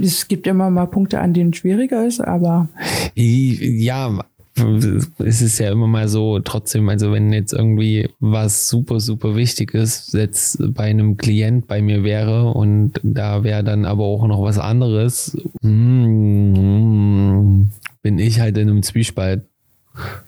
[0.00, 2.68] Es gibt immer mal Punkte, an denen es schwieriger ist, aber
[3.14, 4.24] Ja,
[4.56, 9.74] es ist ja immer mal so, trotzdem, also wenn jetzt irgendwie was super, super wichtig
[9.74, 14.42] ist, jetzt bei einem Klient bei mir wäre und da wäre dann aber auch noch
[14.42, 17.62] was anderes, mm,
[18.02, 19.42] bin ich halt in einem Zwiespalt.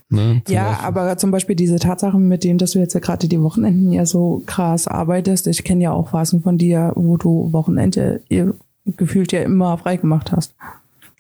[0.09, 0.43] Ne?
[0.49, 3.43] Ja, Beispiel- aber zum Beispiel diese Tatsachen, mit denen, dass du jetzt ja gerade die
[3.43, 5.47] Wochenenden ja so krass arbeitest.
[5.49, 8.55] Ich kenne ja auch Phasen von dir, wo du Wochenende ihr
[8.85, 10.55] gefühlt ja immer frei gemacht hast.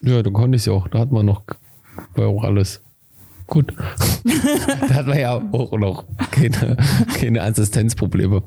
[0.00, 0.88] Ja, da konnte ich ja auch.
[0.88, 1.42] Da hat man noch
[2.14, 2.82] war auch alles
[3.46, 3.72] gut.
[4.88, 6.76] da hat man ja auch noch keine,
[7.18, 8.42] keine Assistenzprobleme.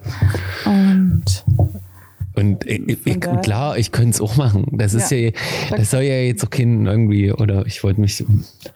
[0.65, 1.45] Und
[2.35, 4.65] Und ich, ich, daher- klar, ich könnte es auch machen.
[4.71, 5.31] Das ist ja, Ja.
[5.71, 8.23] das soll ja jetzt auch kein irgendwie, oder ich wollte mich,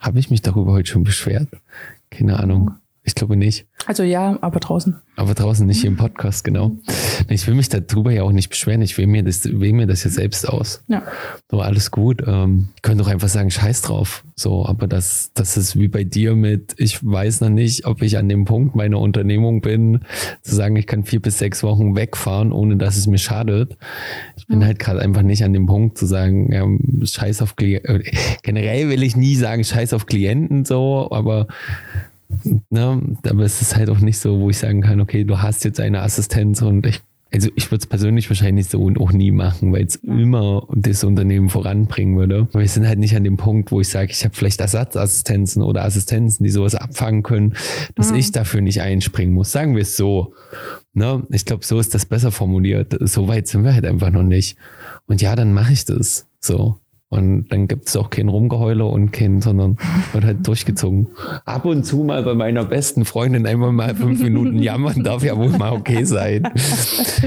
[0.00, 1.48] habe ich mich darüber heute schon beschwert?
[2.10, 2.72] Keine Ahnung.
[3.06, 3.66] Ich glaube nicht.
[3.86, 4.96] also ja, aber draußen.
[5.16, 6.72] Aber draußen nicht hier im Podcast, genau.
[7.28, 8.80] Ich will mich darüber ja auch nicht beschweren.
[8.80, 10.82] Ich wähle mir das, wähle mir das ja selbst aus.
[10.88, 11.02] Ja.
[11.50, 12.22] So, alles gut.
[12.26, 14.24] Ähm, ich könnte doch einfach sagen, scheiß drauf.
[14.36, 18.16] So, aber das, das ist wie bei dir mit, ich weiß noch nicht, ob ich
[18.16, 20.00] an dem Punkt meiner Unternehmung bin,
[20.40, 23.76] zu sagen, ich kann vier bis sechs Wochen wegfahren, ohne dass es mir schadet.
[24.36, 26.66] Ich bin halt gerade einfach nicht an dem Punkt zu sagen, ja,
[27.06, 28.02] scheiß auf Klienten.
[28.42, 31.48] Generell will ich nie sagen, scheiß auf Klienten so, aber
[32.70, 33.02] Ne?
[33.28, 35.80] Aber es ist halt auch nicht so, wo ich sagen kann, okay, du hast jetzt
[35.80, 37.00] eine Assistenz und ich,
[37.32, 41.02] also ich würde es persönlich wahrscheinlich so und auch nie machen, weil es immer das
[41.04, 42.48] Unternehmen voranbringen würde.
[42.52, 45.62] Aber wir sind halt nicht an dem Punkt, wo ich sage, ich habe vielleicht Ersatzassistenzen
[45.62, 47.54] oder Assistenzen, die sowas abfangen können,
[47.94, 49.52] dass ich dafür nicht einspringen muss.
[49.52, 50.34] Sagen wir es so.
[50.92, 51.24] Ne?
[51.30, 52.96] Ich glaube, so ist das besser formuliert.
[53.00, 54.56] So weit sind wir halt einfach noch nicht.
[55.06, 56.26] Und ja, dann mache ich das.
[56.38, 56.78] So.
[57.14, 59.76] Und dann gibt es auch kein Rumgeheule und kein, sondern
[60.12, 61.08] wird halt durchgezogen.
[61.44, 65.36] Ab und zu mal bei meiner besten Freundin einmal mal fünf Minuten jammern darf ja
[65.36, 66.48] wohl mal okay sein.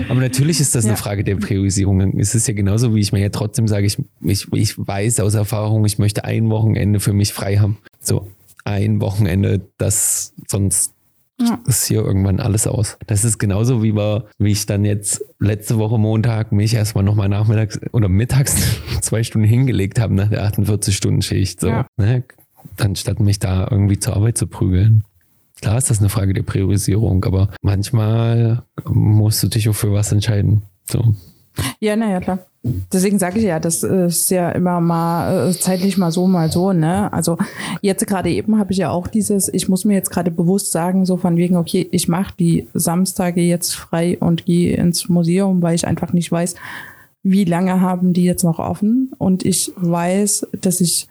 [0.10, 0.98] Aber natürlich ist das eine Ja.
[0.98, 2.20] Frage der Priorisierung.
[2.20, 5.34] Es ist ja genauso, wie ich mir ja trotzdem sage, ich, ich, ich weiß aus
[5.36, 7.78] Erfahrung, ich möchte ein Wochenende für mich frei haben.
[8.00, 8.28] So,
[8.66, 10.94] ein Wochenende, das sonst
[11.40, 11.60] Ja.
[11.68, 12.98] ist hier irgendwann alles aus.
[13.06, 17.30] Das ist genauso wie wir, wie ich dann jetzt letzte Woche Montag mich erstmal nochmal
[17.30, 18.56] nachmittags oder mittags
[19.02, 21.60] zwei Stunden hingelegt habe nach der 48-Stunden-Schicht.
[21.60, 21.88] So, Ja.
[21.98, 22.24] ne?
[22.80, 25.04] Anstatt mich da irgendwie zur Arbeit zu prügeln.
[25.62, 30.12] Klar ist das eine Frage der Priorisierung, aber manchmal musst du dich auch für was
[30.12, 30.64] entscheiden.
[30.86, 31.16] So.
[31.80, 32.40] Ja, naja, klar.
[32.92, 36.74] Deswegen sage ich ja, das ist ja immer mal äh, zeitlich mal so, mal so,
[36.74, 37.12] ne?
[37.14, 37.38] Also
[37.82, 41.06] jetzt gerade eben habe ich ja auch dieses, ich muss mir jetzt gerade bewusst sagen,
[41.06, 45.76] so von wegen, okay, ich mache die Samstage jetzt frei und gehe ins Museum, weil
[45.76, 46.56] ich einfach nicht weiß,
[47.24, 49.12] wie lange haben die jetzt noch offen.
[49.18, 51.08] Und ich weiß, dass ich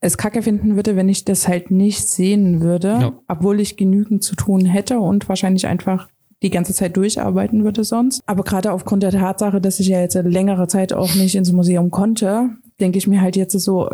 [0.00, 3.12] es kacke finden würde, wenn ich das halt nicht sehen würde, Ja.
[3.26, 6.08] obwohl ich genügend zu tun hätte und wahrscheinlich einfach
[6.42, 8.22] die ganze Zeit durcharbeiten würde sonst.
[8.26, 11.90] Aber gerade aufgrund der Tatsache, dass ich ja jetzt längere Zeit auch nicht ins Museum
[11.90, 13.90] konnte, denke ich mir halt jetzt so,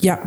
[0.00, 0.18] ja,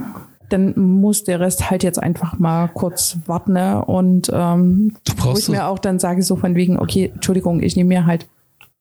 [0.49, 3.84] dann muss der Rest halt jetzt einfach mal kurz warten ne?
[3.86, 7.89] und ähm, wo ich mir auch dann sage so von wegen, okay, Entschuldigung, ich nehme
[7.89, 8.27] mir halt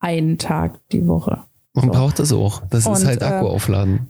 [0.01, 1.41] einen Tag die Woche.
[1.75, 1.93] Man So.
[1.93, 2.63] braucht das auch.
[2.71, 4.09] Das ist Und, halt Akku äh, aufladen.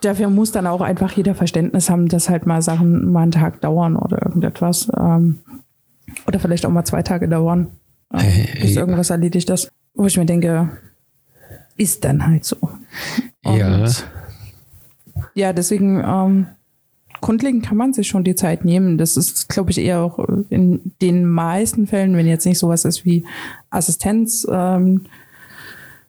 [0.00, 3.60] Dafür muss dann auch einfach jeder Verständnis haben, dass halt mal Sachen mal einen Tag
[3.60, 4.90] dauern oder irgendetwas.
[4.96, 5.40] Ähm,
[6.26, 7.68] oder vielleicht auch mal zwei Tage dauern,
[8.10, 8.76] bis hey.
[8.76, 9.70] irgendwas erledigt ist.
[9.94, 10.70] Wo ich mir denke,
[11.76, 12.56] ist dann halt so.
[13.44, 13.88] Und Ja.
[15.34, 16.46] Ja, deswegen, ähm,
[17.20, 18.98] grundlegend kann man sich schon die Zeit nehmen.
[18.98, 20.18] Das ist, glaube ich, eher auch
[20.48, 23.26] in den meisten Fällen, wenn jetzt nicht sowas ist wie
[23.70, 25.06] Assistenz ähm,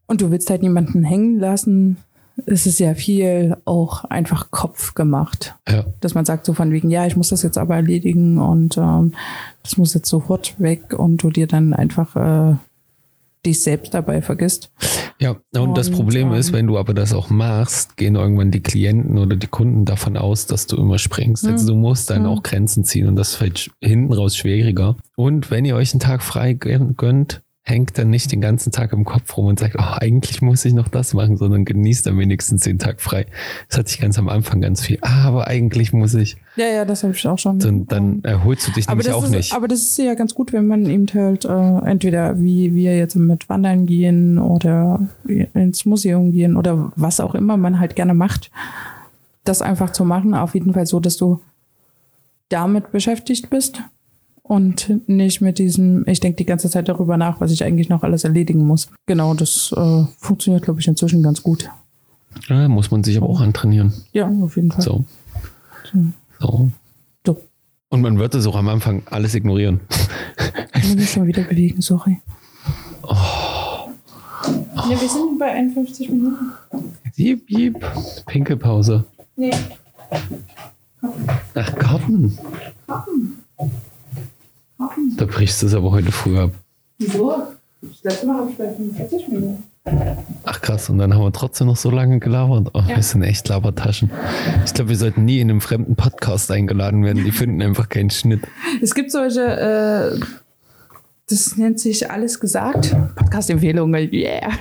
[0.08, 1.98] und du willst halt niemanden hängen lassen,
[2.46, 5.56] ist es ja viel auch einfach Kopf gemacht.
[5.70, 5.86] Ja.
[6.00, 9.14] Dass man sagt so von wegen, ja, ich muss das jetzt aber erledigen und ähm,
[9.64, 12.56] das muss jetzt sofort weg und du dir dann einfach äh,
[13.46, 14.72] dich selbst dabei vergisst.
[15.20, 18.52] Ja, und, das Und, Problem ähm, ist, wenn du aber das auch machst, gehen irgendwann
[18.52, 21.46] die Klienten oder die Kunden davon aus, dass du immer springst.
[21.48, 24.96] Also du musst dann auch Grenzen ziehen und das fällt hinten raus schwieriger.
[25.16, 28.92] Und wenn ihr euch einen Tag frei gön- gönnt, hängt dann nicht den ganzen Tag
[28.92, 32.18] im Kopf rum und sagt, oh, eigentlich muss ich noch das machen, sondern genießt dann
[32.18, 33.28] wenigstens den Tag frei.
[33.70, 34.98] Das hatte ich ganz am Anfang ganz viel.
[35.02, 36.38] Ah, aber eigentlich muss ich.
[36.56, 37.60] Ja, ja, das habe ich auch schon.
[37.60, 39.54] Dann, dann erholst du dich aber nämlich auch ist, nicht.
[39.54, 43.16] Aber das ist ja ganz gut, wenn man eben halt äh, entweder wie wir jetzt
[43.16, 48.50] mit Wandern gehen oder ins Museum gehen oder was auch immer man halt gerne macht,
[49.44, 50.34] das einfach zu machen.
[50.34, 51.40] Auf jeden Fall so, dass du
[52.50, 53.84] damit beschäftigt bist
[54.52, 58.04] Und nicht mit diesem, ich denke die ganze Zeit darüber nach, was ich eigentlich noch
[58.04, 58.90] alles erledigen muss.
[59.06, 61.70] Genau, das äh, funktioniert, glaube ich, inzwischen ganz gut.
[62.50, 63.94] Ja, muss man sich aber auch antrainieren.
[64.12, 64.82] Ja, auf jeden Fall.
[64.82, 65.06] So.
[66.42, 66.70] So.
[67.26, 67.42] So.
[67.88, 69.80] Und man wird es auch am Anfang alles ignorieren.
[70.76, 72.20] Ich muss mich schon wieder bewegen, sorry.
[73.08, 73.90] Ja,
[74.90, 76.52] wir sind bei 51 Minuten.
[77.16, 77.80] Jiep, jiep.
[78.26, 79.06] Pinkelpause.
[79.38, 79.54] Nee.
[81.56, 82.38] Ach, Karten.
[85.18, 86.52] Da brichst du es aber heute früh ab.
[86.98, 87.44] Wieso?
[87.82, 89.64] Das letzte Mal habe ich bei 45 Minuten.
[90.44, 92.70] Ach krass, und dann haben wir trotzdem noch so lange gelabert.
[92.74, 92.98] Oh, Ja.
[92.98, 94.12] Wir sind echt Labertaschen.
[94.64, 97.24] Ich glaube, wir sollten nie in einem fremden Podcast eingeladen werden.
[97.26, 98.42] Die finden einfach keinen Schnitt.
[98.82, 100.20] Es gibt solche, äh,
[101.28, 102.96] das nennt sich Alles gesagt.
[103.16, 104.52] Podcast-Empfehlungen, yeah.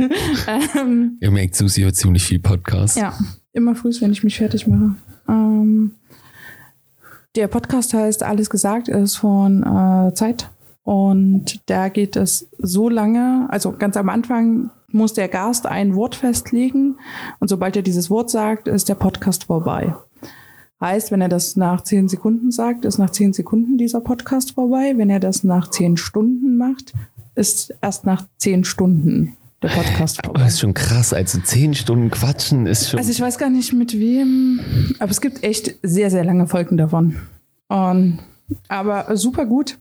[0.81, 2.97] ähm, Ihr merkt, Susi hört ziemlich viel Podcast.
[2.97, 3.13] ja,
[3.53, 4.95] immer früh, wenn ich mich fertig mache.
[5.29, 5.91] Ähm,
[7.37, 10.51] der Podcast heißt Alles gesagt, ist von äh, Zeit.
[10.83, 16.17] Und da geht es so lange, also ganz am Anfang muss der Gast ein Wort
[16.17, 16.97] festlegen
[17.39, 19.95] und sobald er dieses Wort sagt, ist der Podcast vorbei.
[20.81, 24.95] Heißt, wenn er das nach zehn Sekunden sagt, ist nach zehn Sekunden dieser Podcast vorbei.
[24.97, 26.93] Wenn er das nach zehn Stunden macht,
[27.35, 31.13] ist erst nach zehn Stunden der Podcast Aber ist schon krass.
[31.13, 32.99] Also zehn Stunden quatschen ist schon.
[32.99, 34.61] Also ich weiß gar nicht mit wem,
[34.99, 37.17] aber es gibt echt sehr, sehr lange Folgen davon.
[37.69, 38.19] Und,
[38.69, 39.79] aber super gut,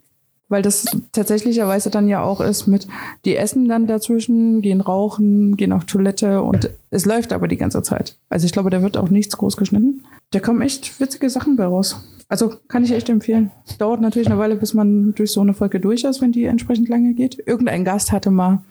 [0.49, 2.87] weil das tatsächlicherweise dann ja auch ist mit,
[3.23, 7.81] die essen dann dazwischen, gehen rauchen, gehen auf Toilette und es läuft aber die ganze
[7.83, 8.17] Zeit.
[8.29, 10.03] Also ich glaube, da wird auch nichts groß geschnitten.
[10.31, 12.03] Da kommen echt witzige Sachen bei raus.
[12.27, 13.49] Also kann ich echt empfehlen.
[13.79, 16.89] Dauert natürlich eine Weile, bis man durch so eine Folge durch ist, wenn die entsprechend
[16.89, 17.41] lange geht.
[17.47, 18.61] Irgendein Gast hatte mal,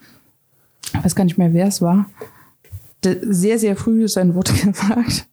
[0.95, 2.07] ich weiß gar nicht mehr, wer es war,
[3.05, 5.29] sehr, sehr früh sein Wort gesagt.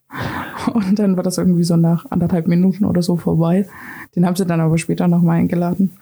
[0.73, 3.67] Und dann war das irgendwie so nach anderthalb Minuten oder so vorbei.
[4.15, 5.97] Den haben sie dann aber später nochmal eingeladen.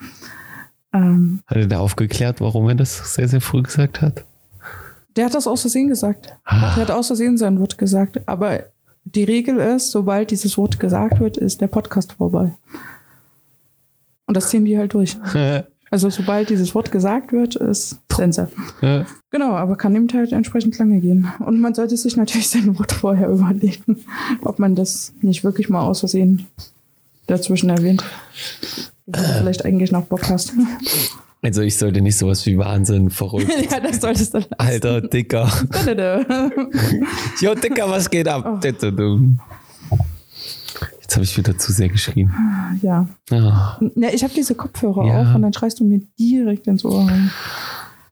[0.94, 4.24] Ähm, Hat er da aufgeklärt, warum er das sehr, sehr früh gesagt hat?
[5.16, 6.36] der hat das aus Versehen gesagt.
[6.44, 6.74] Ah.
[6.76, 8.22] Der hat aus Versehen sein Wort gesagt.
[8.28, 8.64] Aber
[9.06, 12.54] die Regel ist, sobald dieses Wort gesagt wird, ist der Podcast vorbei.
[14.26, 15.18] Und das ziehen die halt durch.
[15.92, 18.50] Also sobald dieses Wort gesagt wird, ist Sense.
[18.82, 19.06] Ja.
[19.32, 21.28] Genau, aber kann eben halt entsprechend lange gehen.
[21.40, 23.98] Und man sollte sich natürlich sein Wort vorher überlegen,
[24.44, 26.46] ob man das nicht wirklich mal aus Versehen
[27.28, 28.04] dazwischen erwähnt.
[29.08, 30.54] Du vielleicht eigentlich noch Bock hast.
[31.42, 33.52] Also ich sollte nicht sowas wie Wahnsinn, verrückt.
[33.72, 34.54] ja, das solltest du lassen.
[34.58, 35.52] Alter, Dicker.
[37.42, 38.64] Jo, Dicker, was geht ab?
[38.64, 38.84] Jetzt
[41.16, 42.32] habe ich wieder zu sehr geschrien.
[42.82, 43.08] ja.
[43.30, 43.78] Ah.
[43.96, 45.22] ja, ich habe diese Kopfhörer Ja.
[45.30, 47.30] auf und dann schreist du mir direkt ins Ohr rein.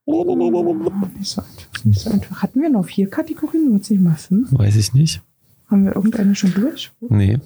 [0.05, 2.41] Nicht so einfach, nicht so einfach.
[2.41, 3.71] Hatten wir noch vier Kategorien?
[3.71, 4.49] Wird nicht mal fünf?
[4.51, 5.21] Weiß ich nicht.
[5.67, 6.91] Haben wir irgendeine schon durch?
[7.01, 7.39] Nee.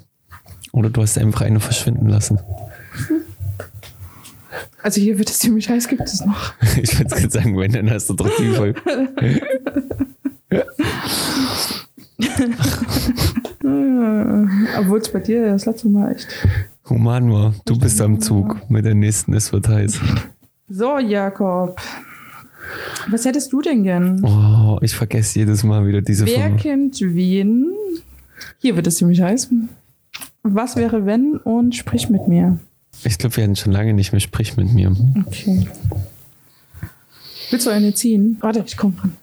[0.72, 2.40] Oder du hast einfach eine verschwinden lassen.
[4.82, 6.54] Also hier wird es ziemlich heiß, gibt es noch.
[6.82, 8.82] Ich würde gerade sagen, wenn, dann hast du doch die Folge.
[14.80, 16.28] Obwohl es bei dir das letzte Mal echt.
[16.90, 17.54] Human war.
[17.66, 20.00] Du bist am Zug mit der nächsten, es wird heiß.
[20.70, 21.80] So, Jakob.
[23.10, 24.24] Was hättest du denn gern?
[24.24, 26.58] Oh, ich vergesse jedes Mal wieder diese Wer Firma.
[26.58, 27.72] kennt wen?
[28.58, 29.50] Hier wird es ziemlich heiß.
[30.44, 32.60] Was wäre wenn und sprich mit mir.
[33.04, 34.96] Ich glaube, wir hatten schon lange nicht mehr Sprich mit mir.
[35.28, 35.68] Okay.
[37.50, 38.38] Willst du eine ziehen?
[38.42, 39.14] Warte, ich komm dran.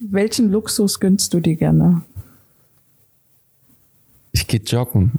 [0.00, 2.02] Welchen Luxus gönnst du dir gerne?
[4.32, 5.12] Ich gehe joggen.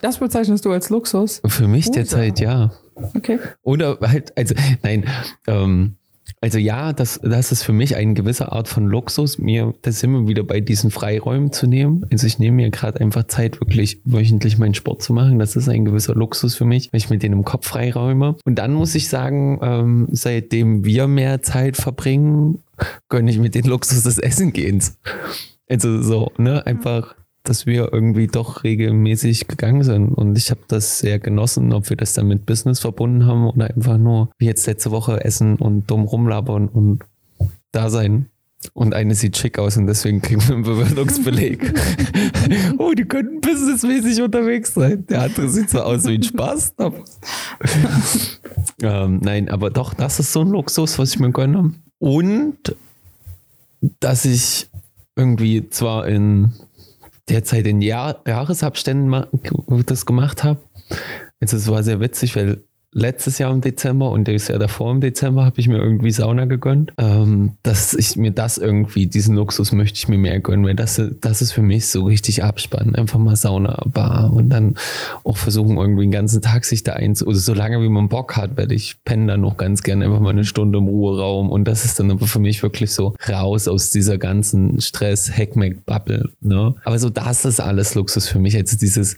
[0.00, 1.40] Das bezeichnest du als Luxus?
[1.46, 2.72] Für mich Gut, derzeit ja.
[3.14, 3.38] Okay.
[3.62, 5.04] Oder halt, also, nein,
[5.46, 5.96] ähm,
[6.40, 10.28] also ja, das, das ist für mich eine gewisse Art von Luxus, mir das immer
[10.28, 12.06] wieder bei diesen Freiräumen zu nehmen.
[12.12, 15.38] Also ich nehme mir gerade einfach Zeit, wirklich wöchentlich meinen Sport zu machen.
[15.38, 18.36] Das ist ein gewisser Luxus für mich, weil ich mit denen im Kopf freiräume.
[18.44, 22.62] Und dann muss ich sagen, ähm, seitdem wir mehr Zeit verbringen,
[23.08, 24.98] gönne ich mit den Luxus des Essengehens.
[25.68, 27.16] Also so, ne, einfach
[27.48, 30.08] dass wir irgendwie doch regelmäßig gegangen sind.
[30.10, 33.66] Und ich habe das sehr genossen, ob wir das dann mit Business verbunden haben oder
[33.68, 37.04] einfach nur wie jetzt letzte Woche essen und dumm rumlabern und
[37.72, 38.26] da sein.
[38.74, 41.74] Und eine sieht schick aus und deswegen kriegen wir einen Bewertungsbeleg.
[42.78, 45.06] oh, die könnten businessmäßig unterwegs sein.
[45.06, 46.74] Der andere sieht so aus wie ein Spaß.
[46.76, 47.04] Aber
[48.82, 51.72] ähm, nein, aber doch, das ist so ein Luxus, was ich mir gönne.
[51.98, 52.76] Und
[54.00, 54.68] dass ich
[55.14, 56.52] irgendwie zwar in
[57.28, 59.26] derzeit in Jahr Jahresabständen
[59.86, 60.60] das gemacht habe.
[61.40, 62.64] Also es war sehr witzig, weil
[62.98, 66.44] letztes Jahr im Dezember und das Jahr davor im Dezember habe ich mir irgendwie Sauna
[66.44, 66.92] gegönnt.
[66.98, 71.00] Ähm, dass ich mir das irgendwie, diesen Luxus möchte ich mir mehr gönnen, weil das,
[71.20, 72.94] das ist für mich so richtig abspannen.
[72.94, 74.74] Einfach mal Sauna, Bar und dann
[75.24, 77.26] auch versuchen, irgendwie den ganzen Tag sich da einzu...
[77.26, 80.20] Oder so lange wie man Bock hat, werde ich penne dann noch ganz gerne einfach
[80.20, 83.68] mal eine Stunde im Ruheraum und das ist dann aber für mich wirklich so raus
[83.68, 86.30] aus dieser ganzen Stress, Hackmack-Bubble.
[86.40, 86.74] Ne?
[86.84, 88.56] Aber so das ist alles Luxus für mich.
[88.56, 89.16] Also dieses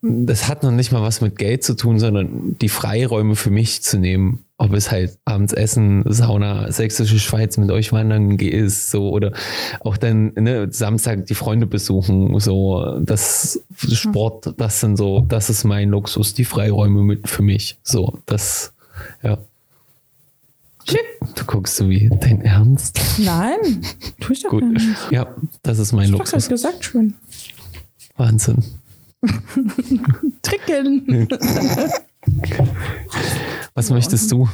[0.00, 3.82] das hat noch nicht mal was mit Geld zu tun, sondern die Freiräume für mich
[3.82, 4.44] zu nehmen.
[4.56, 9.32] Ob es halt abends Essen, Sauna, Sächsische Schweiz mit euch wandern ist, so oder
[9.80, 15.64] auch dann ne, Samstag die Freunde besuchen, so das Sport, das sind so, das ist
[15.64, 17.78] mein Luxus, die Freiräume mit für mich.
[17.82, 18.72] So, das,
[19.22, 19.38] ja.
[20.88, 20.98] Schön.
[21.34, 23.00] Du guckst so wie dein Ernst.
[23.18, 23.82] Nein,
[24.20, 24.64] tu ich doch Gut.
[24.64, 24.86] nicht.
[25.10, 26.48] Ja, das ist mein Ich hab's Luxus.
[26.48, 27.14] gesagt schon.
[28.16, 28.64] Wahnsinn.
[30.42, 31.28] Tricken.
[33.74, 34.48] Was möchtest du?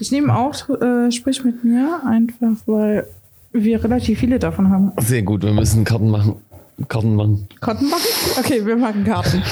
[0.00, 3.06] Ich nehme auch äh, Sprich mit mir, einfach weil
[3.52, 4.92] wir relativ viele davon haben.
[4.98, 6.36] Sehr gut, wir müssen Karten machen.
[6.88, 7.48] Karten machen.
[7.60, 8.06] Karten machen?
[8.38, 9.42] Okay, wir machen Karten.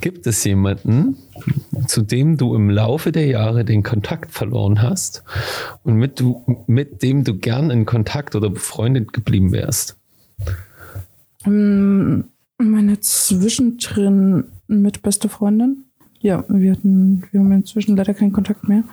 [0.00, 1.16] Gibt es jemanden,
[1.86, 5.24] zu dem du im Laufe der Jahre den Kontakt verloren hast
[5.82, 9.96] und mit, du, mit dem du gern in Kontakt oder befreundet geblieben wärst?
[11.46, 12.24] Ähm,
[12.58, 15.84] Meine zwischendrin mit beste Freundin.
[16.20, 18.84] Ja, wir hatten, wir haben inzwischen leider keinen Kontakt mehr.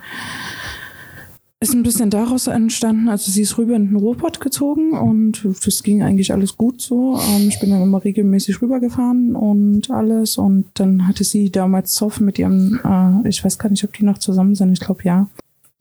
[1.60, 5.84] Ist ein bisschen daraus entstanden, also sie ist rüber in den Ruhrpott gezogen und das
[5.84, 7.20] ging eigentlich alles gut so.
[7.20, 12.18] Ähm, Ich bin dann immer regelmäßig rübergefahren und alles und dann hatte sie damals Zoff
[12.18, 15.28] mit ihrem, äh, ich weiß gar nicht, ob die noch zusammen sind, ich glaube ja.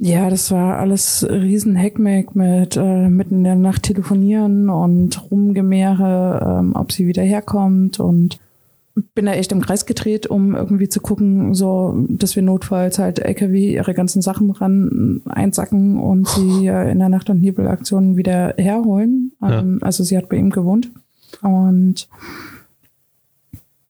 [0.03, 6.59] Ja, das war alles riesen Hackmack mit äh, mitten in der Nacht telefonieren und Rumgemehre,
[6.59, 8.39] ähm, ob sie wieder herkommt und
[9.13, 13.19] bin da echt im Kreis gedreht, um irgendwie zu gucken, so, dass wir notfalls halt
[13.19, 18.55] LKW ihre ganzen Sachen ran einsacken und sie äh, in der Nacht- und Nebelaktion wieder
[18.57, 19.33] herholen.
[19.43, 20.89] Ähm, Also sie hat bei ihm gewohnt
[21.43, 22.09] und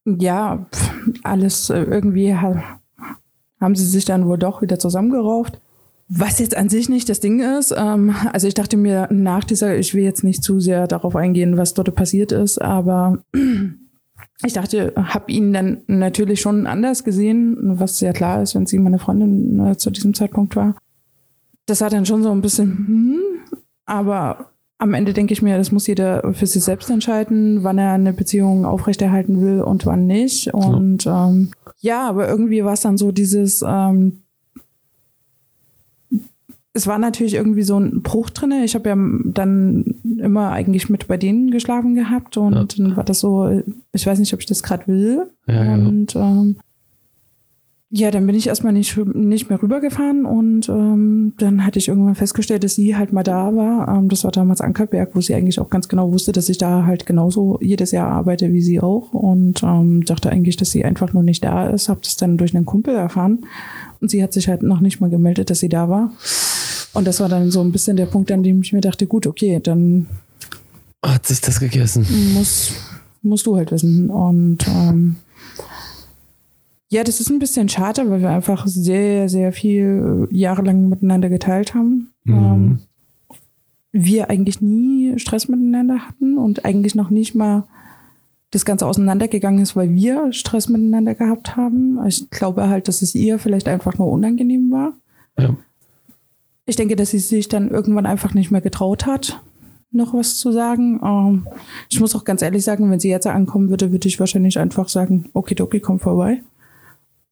[0.03, 0.65] ja,
[1.23, 2.61] alles äh, irgendwie ha
[3.61, 5.61] haben sie sich dann wohl doch wieder zusammengerauft.
[6.13, 9.77] Was jetzt an sich nicht das Ding ist, ähm, also ich dachte mir nach dieser,
[9.77, 13.23] ich will jetzt nicht zu sehr darauf eingehen, was dort passiert ist, aber
[14.45, 18.77] ich dachte, habe ihn dann natürlich schon anders gesehen, was sehr klar ist, wenn sie
[18.79, 20.75] meine Freundin äh, zu diesem Zeitpunkt war.
[21.65, 23.19] Das hat dann schon so ein bisschen, hm,
[23.85, 27.93] aber am Ende denke ich mir, das muss jeder für sich selbst entscheiden, wann er
[27.93, 30.53] eine Beziehung aufrechterhalten will und wann nicht.
[30.53, 34.20] Und ähm, ja, aber irgendwie war es dann so dieses, ähm,
[36.73, 38.63] es war natürlich irgendwie so ein Bruch drinne.
[38.63, 38.95] Ich habe ja
[39.25, 42.65] dann immer eigentlich mit bei denen geschlafen gehabt und Ja.
[42.77, 43.61] dann war das so,
[43.91, 45.29] ich weiß nicht, ob ich das gerade will.
[45.47, 45.73] Ja, ja.
[45.75, 46.55] und ähm,
[47.93, 52.15] ja, dann bin ich erstmal nicht, nicht mehr rübergefahren und ähm, dann hatte ich irgendwann
[52.15, 53.89] festgestellt, dass sie halt mal da war.
[53.97, 56.85] Ähm, das war damals Ankerberg, wo sie eigentlich auch ganz genau wusste, dass ich da
[56.85, 61.11] halt genauso jedes Jahr arbeite wie sie auch und ähm, dachte eigentlich, dass sie einfach
[61.11, 61.89] nur nicht da ist.
[61.89, 63.39] Habe das dann durch einen Kumpel erfahren
[63.99, 66.13] und sie hat sich halt noch nicht mal gemeldet, dass sie da war.
[66.93, 69.25] Und das war dann so ein bisschen der Punkt, an dem ich mir dachte, gut,
[69.27, 70.07] okay, dann
[71.03, 72.05] Hat sich das gegessen?
[72.33, 72.73] muss,
[73.21, 74.09] musst du halt wissen.
[74.09, 75.15] Und ähm,
[76.89, 81.29] ja, das ist ein bisschen schade, weil wir einfach sehr, sehr viel äh, jahrelang miteinander
[81.29, 82.11] geteilt haben.
[82.25, 82.33] Mhm.
[82.33, 82.79] Ähm,
[83.93, 87.63] wir eigentlich nie Stress miteinander hatten und eigentlich noch nicht mal
[88.51, 91.99] das Ganze auseinandergegangen ist, weil wir Stress miteinander gehabt haben.
[92.05, 94.93] Ich glaube halt, dass es ihr vielleicht einfach nur unangenehm war.
[95.39, 95.55] Ja.
[96.65, 99.41] Ich denke, dass sie sich dann irgendwann einfach nicht mehr getraut hat,
[99.91, 100.99] noch was zu sagen.
[101.03, 101.47] Ähm,
[101.89, 104.89] ich muss auch ganz ehrlich sagen, wenn sie jetzt ankommen würde, würde ich wahrscheinlich einfach
[104.89, 106.41] sagen, okay, okay, komm vorbei.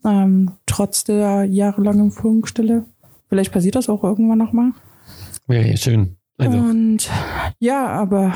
[0.05, 2.85] Ähm, trotz der jahrelangen Führungsstelle.
[3.27, 4.71] Vielleicht passiert das auch irgendwann nochmal.
[5.47, 6.15] Ja, ja, schön.
[6.37, 7.09] Also, Und
[7.59, 8.33] ja, aber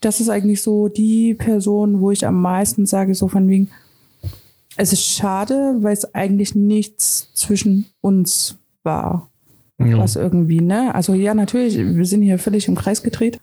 [0.00, 3.70] das ist eigentlich so die Person, wo ich am meisten sage, so von wegen,
[4.76, 9.30] es ist schade, weil es eigentlich nichts zwischen uns war.
[9.78, 9.98] Ja.
[9.98, 10.94] Was irgendwie, ne?
[10.94, 13.38] Also ja, natürlich, wir sind hier völlig im Kreis gedreht.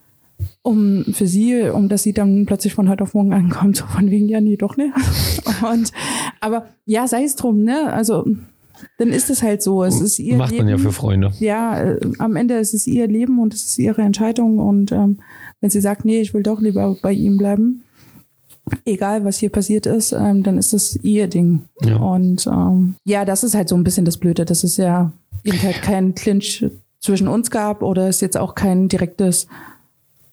[0.62, 4.10] Um für sie, um dass sie dann plötzlich von heute auf morgen ankommt, so von
[4.10, 4.92] wegen, ja, nee, doch ne.
[5.72, 5.92] Und
[6.42, 7.94] aber ja, sei es drum, ne?
[7.94, 8.26] Also
[8.98, 9.84] dann ist es halt so.
[9.84, 10.66] Es ist ihr Macht Leben.
[10.66, 11.32] man ja für Freunde.
[11.40, 14.60] ja, äh, am Ende ist es ihr Leben und es ist ihre Entscheidung.
[14.60, 15.20] Und ähm,
[15.62, 17.84] wenn sie sagt, nee, ich will doch lieber bei ihm bleiben,
[18.86, 21.64] egal was hier passiert ist, ähm, dann ist das ihr Ding.
[21.82, 21.98] Ja.
[21.98, 25.12] Und ähm, ja, das ist halt so ein bisschen das Blöde, dass es ja
[25.44, 26.66] eben halt kein Clinch
[27.00, 29.48] zwischen uns gab oder es jetzt auch kein direktes,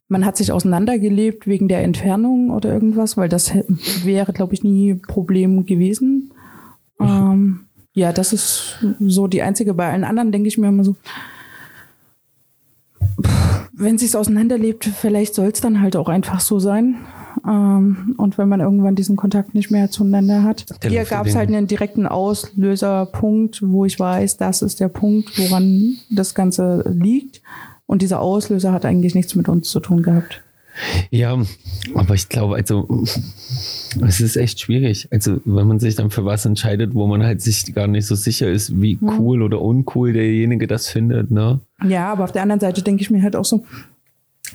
[0.09, 3.53] man hat sich auseinandergelebt wegen der Entfernung oder irgendwas, weil das
[4.05, 6.33] wäre, glaube ich, nie Problem gewesen.
[7.01, 9.75] Ähm, ja, das ist so die einzige.
[9.75, 10.97] Bei allen anderen denke ich mir immer so,
[13.73, 16.97] wenn sich's auseinanderlebt, vielleicht soll es dann halt auch einfach so sein.
[17.47, 20.66] Ähm, und wenn man irgendwann diesen Kontakt nicht mehr zueinander hat.
[20.82, 25.97] Hier gab es halt einen direkten Auslöserpunkt, wo ich weiß, das ist der Punkt, woran
[26.11, 27.43] das Ganze liegt.
[27.86, 30.43] Und dieser Auslöser hat eigentlich nichts mit uns zu tun gehabt.
[31.11, 31.36] Ja,
[31.95, 33.05] aber ich glaube, also
[34.07, 35.09] es ist echt schwierig.
[35.11, 38.14] Also wenn man sich dann für was entscheidet, wo man halt sich gar nicht so
[38.14, 41.61] sicher ist, wie cool oder uncool derjenige das findet, ne?
[41.84, 43.64] Ja, aber auf der anderen Seite denke ich mir halt auch so,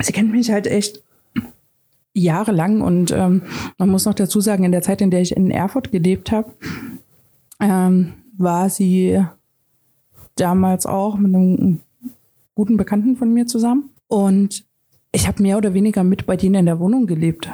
[0.01, 1.03] sie kennt mich halt echt
[2.15, 3.43] jahrelang und ähm,
[3.77, 6.51] man muss noch dazu sagen, in der Zeit, in der ich in Erfurt gelebt habe,
[7.59, 9.23] ähm, war sie
[10.35, 11.79] damals auch mit einem
[12.55, 14.65] guten Bekannten von mir zusammen und
[15.11, 17.49] ich habe mehr oder weniger mit bei denen in der Wohnung gelebt.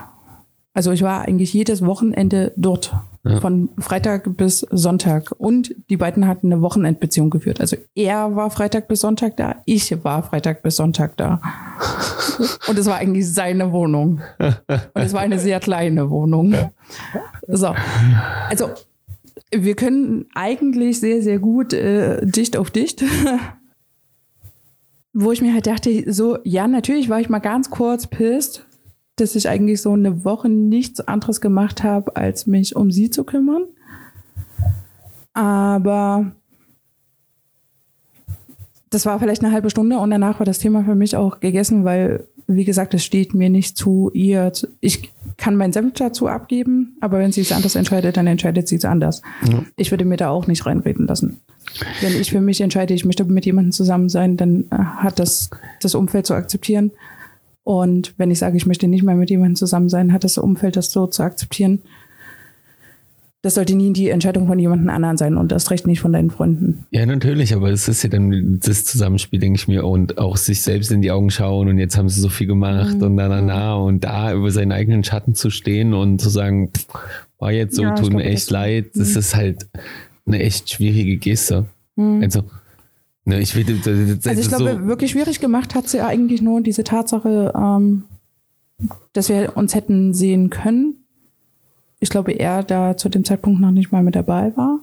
[0.74, 2.96] Also ich war eigentlich jedes Wochenende dort.
[3.24, 3.40] Ja.
[3.40, 5.32] Von Freitag bis Sonntag.
[5.38, 7.62] Und die beiden hatten eine Wochenendbeziehung geführt.
[7.62, 11.40] Also er war Freitag bis Sonntag da, ich war Freitag bis Sonntag da.
[12.68, 14.22] Und es war eigentlich seine Wohnung.
[14.40, 16.56] Und es war eine sehr kleine Wohnung.
[17.48, 17.76] So.
[18.50, 18.70] Also
[19.52, 23.04] wir können eigentlich sehr, sehr gut äh, dicht auf dicht.
[25.14, 28.66] Wo ich mir halt dachte, so, ja, natürlich war ich mal ganz kurz pisst,
[29.22, 33.24] dass ich eigentlich so eine Woche nichts anderes gemacht habe, als mich um sie zu
[33.24, 33.64] kümmern.
[35.34, 36.32] Aber
[38.90, 41.86] das war vielleicht eine halbe Stunde und danach war das Thema für mich auch gegessen,
[41.86, 44.52] weil, wie gesagt, es steht mir nicht zu ihr.
[44.82, 48.76] Ich kann meinen Senf dazu abgeben, aber wenn sie es anders entscheidet, dann entscheidet sie
[48.76, 49.22] es anders.
[49.50, 49.64] Ja.
[49.78, 51.40] Ich würde mir da auch nicht reinreden lassen.
[52.02, 55.50] Wenn ich für mich entscheide, ich möchte mit jemandem zusammen sein, dann äh, hat das
[55.80, 56.92] das Umfeld zu akzeptieren.
[57.64, 60.76] Und wenn ich sage, ich möchte nicht mehr mit jemandem zusammen sein, hat das Umfeld
[60.76, 61.82] das so zu akzeptieren.
[63.44, 66.30] Das sollte nie die Entscheidung von jemandem anderen sein und das recht nicht von deinen
[66.30, 66.86] Freunden.
[66.92, 70.62] Ja, natürlich, aber es ist ja dann das Zusammenspiel, denke ich mir, und auch sich
[70.62, 73.04] selbst in die Augen schauen und jetzt haben sie so viel gemacht mhm.
[73.04, 76.72] und na, na, na, und da über seinen eigenen Schatten zu stehen und zu sagen,
[77.40, 79.20] war jetzt so, ja, tut mir echt leid, das mhm.
[79.20, 79.68] ist halt
[80.28, 81.66] eine echt schwierige Geste.
[81.96, 82.22] Mhm.
[82.22, 82.44] Also,
[83.32, 86.42] Ne, ich will, das, das also ich glaube, so wirklich schwierig gemacht hat sie eigentlich
[86.42, 88.04] nur diese Tatsache, ähm,
[89.14, 91.06] dass wir uns hätten sehen können.
[92.02, 94.80] Ich glaube, er da zu dem Zeitpunkt noch nicht mal mit dabei war.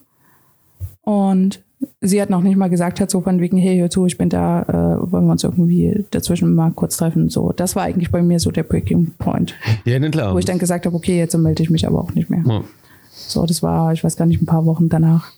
[1.02, 1.62] Und
[2.00, 4.30] sie hat noch nicht mal gesagt, hat so von wegen, hey, hör zu, ich bin
[4.30, 7.28] da, äh, wollen wir uns irgendwie dazwischen mal kurz treffen.
[7.28, 9.54] So, das war eigentlich bei mir so der Breaking Point.
[9.84, 10.32] Ja, ne, klar.
[10.32, 12.44] Wo ich dann gesagt habe, okay, jetzt melde ich mich aber auch nicht mehr.
[12.46, 12.64] Ja.
[13.10, 15.32] So, das war, ich weiß gar nicht, ein paar Wochen danach.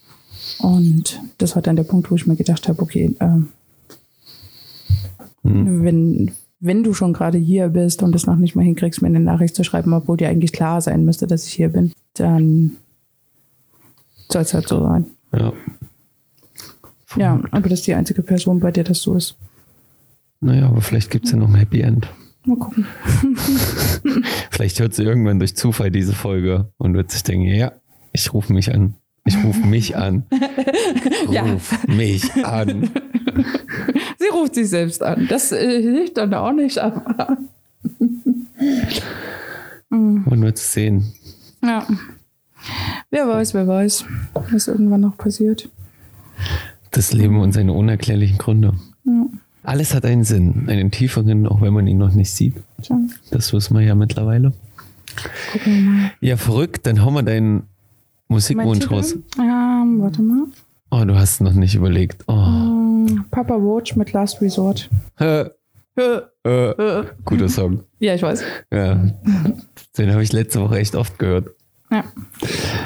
[0.62, 3.26] Und das war dann der Punkt, wo ich mir gedacht habe, okay, äh,
[5.42, 5.84] hm.
[5.84, 9.20] wenn, wenn du schon gerade hier bist und es noch nicht mal hinkriegst, mir eine
[9.20, 12.72] Nachricht zu schreiben, obwohl dir eigentlich klar sein müsste, dass ich hier bin, dann
[14.30, 15.06] soll es halt so sein.
[15.32, 15.52] Ja.
[17.16, 19.36] Ja, aber das ist die einzige Person, bei der das so ist.
[20.40, 22.08] Naja, aber vielleicht gibt es ja noch ein Happy End.
[22.44, 22.86] Mal gucken.
[24.50, 27.72] vielleicht hört sie irgendwann durch Zufall diese Folge und wird sich denken, ja,
[28.12, 28.94] ich rufe mich an.
[29.24, 30.24] Ich rufe mich an.
[31.26, 31.44] Ruf ja.
[31.86, 32.90] mich an.
[34.18, 35.26] Sie ruft sich selbst an.
[35.28, 37.36] Das äh, hilft dann auch nicht, aber.
[39.88, 41.12] Man wird es sehen.
[41.62, 41.86] Ja.
[43.10, 44.04] Wer weiß, wer weiß,
[44.50, 45.68] was irgendwann noch passiert.
[46.90, 48.74] Das Leben und seine unerklärlichen Gründe.
[49.04, 49.26] Ja.
[49.62, 52.56] Alles hat einen Sinn, einen tieferen, auch wenn man ihn noch nicht sieht.
[52.82, 52.98] Ja.
[53.30, 54.52] Das wissen wir ja mittlerweile.
[55.52, 56.10] Gucken wir mal.
[56.20, 56.86] Ja, verrückt.
[56.86, 57.64] Dann hauen wir deinen
[58.30, 59.16] Musikwunsch raus.
[59.38, 60.46] Ähm, warte mal.
[60.92, 62.24] Oh, du hast noch nicht überlegt.
[62.28, 62.32] Oh.
[62.32, 64.88] Um, Papa Watch mit Last Resort.
[65.18, 65.46] Äh,
[65.96, 67.82] äh, guter Song.
[67.98, 68.42] Ja, ich weiß.
[68.72, 69.00] Ja.
[69.98, 71.48] Den habe ich letzte Woche echt oft gehört.
[71.90, 72.04] Ja.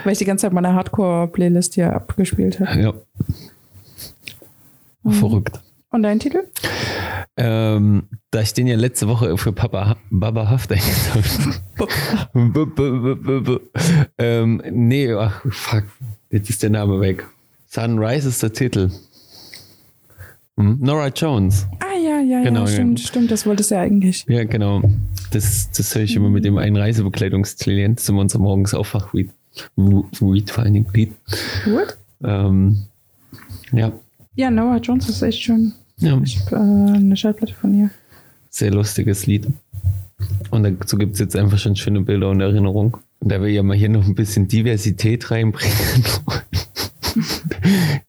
[0.03, 2.81] Weil ich die ganze Zeit meine Hardcore-Playlist hier abgespielt habe.
[2.81, 2.95] Ja.
[5.03, 5.13] Mhm.
[5.13, 5.61] Verrückt.
[5.91, 6.45] Und dein Titel?
[7.37, 11.62] Ähm, da ich den ja letzte Woche für Papa Baba Haft eingetragen
[12.35, 13.61] habe.
[14.18, 15.85] ähm, nee, ach, fuck,
[16.30, 17.26] jetzt ist der Name weg.
[17.66, 18.91] Sunrise ist der Titel.
[20.57, 20.78] Hm?
[20.80, 21.66] Nora Jones.
[21.80, 23.07] Ah ja, ja, genau, ja, stimmt, ja.
[23.09, 24.24] stimmt, das wolltest du ja eigentlich.
[24.28, 24.82] Ja, genau.
[25.32, 29.30] Das, das höre ich immer mit dem einen Reisebekleidungsklient zum unser morgens Aufwachweed.
[29.76, 31.16] Weed vor allen Dingen.
[31.66, 31.97] What?
[32.22, 32.85] Ähm,
[33.72, 33.93] ja.
[34.37, 35.72] Ja, Nora Jones ist echt schön.
[36.05, 36.21] Ja.
[36.23, 37.91] Ich habe äh, eine Schallplatte von ihr.
[38.51, 39.49] Sehr lustiges Lied.
[40.51, 42.95] Und dazu gibt es jetzt einfach schon schöne Bilder und Erinnerungen.
[43.21, 46.05] Und da wir ja mal hier noch ein bisschen Diversität reinbringen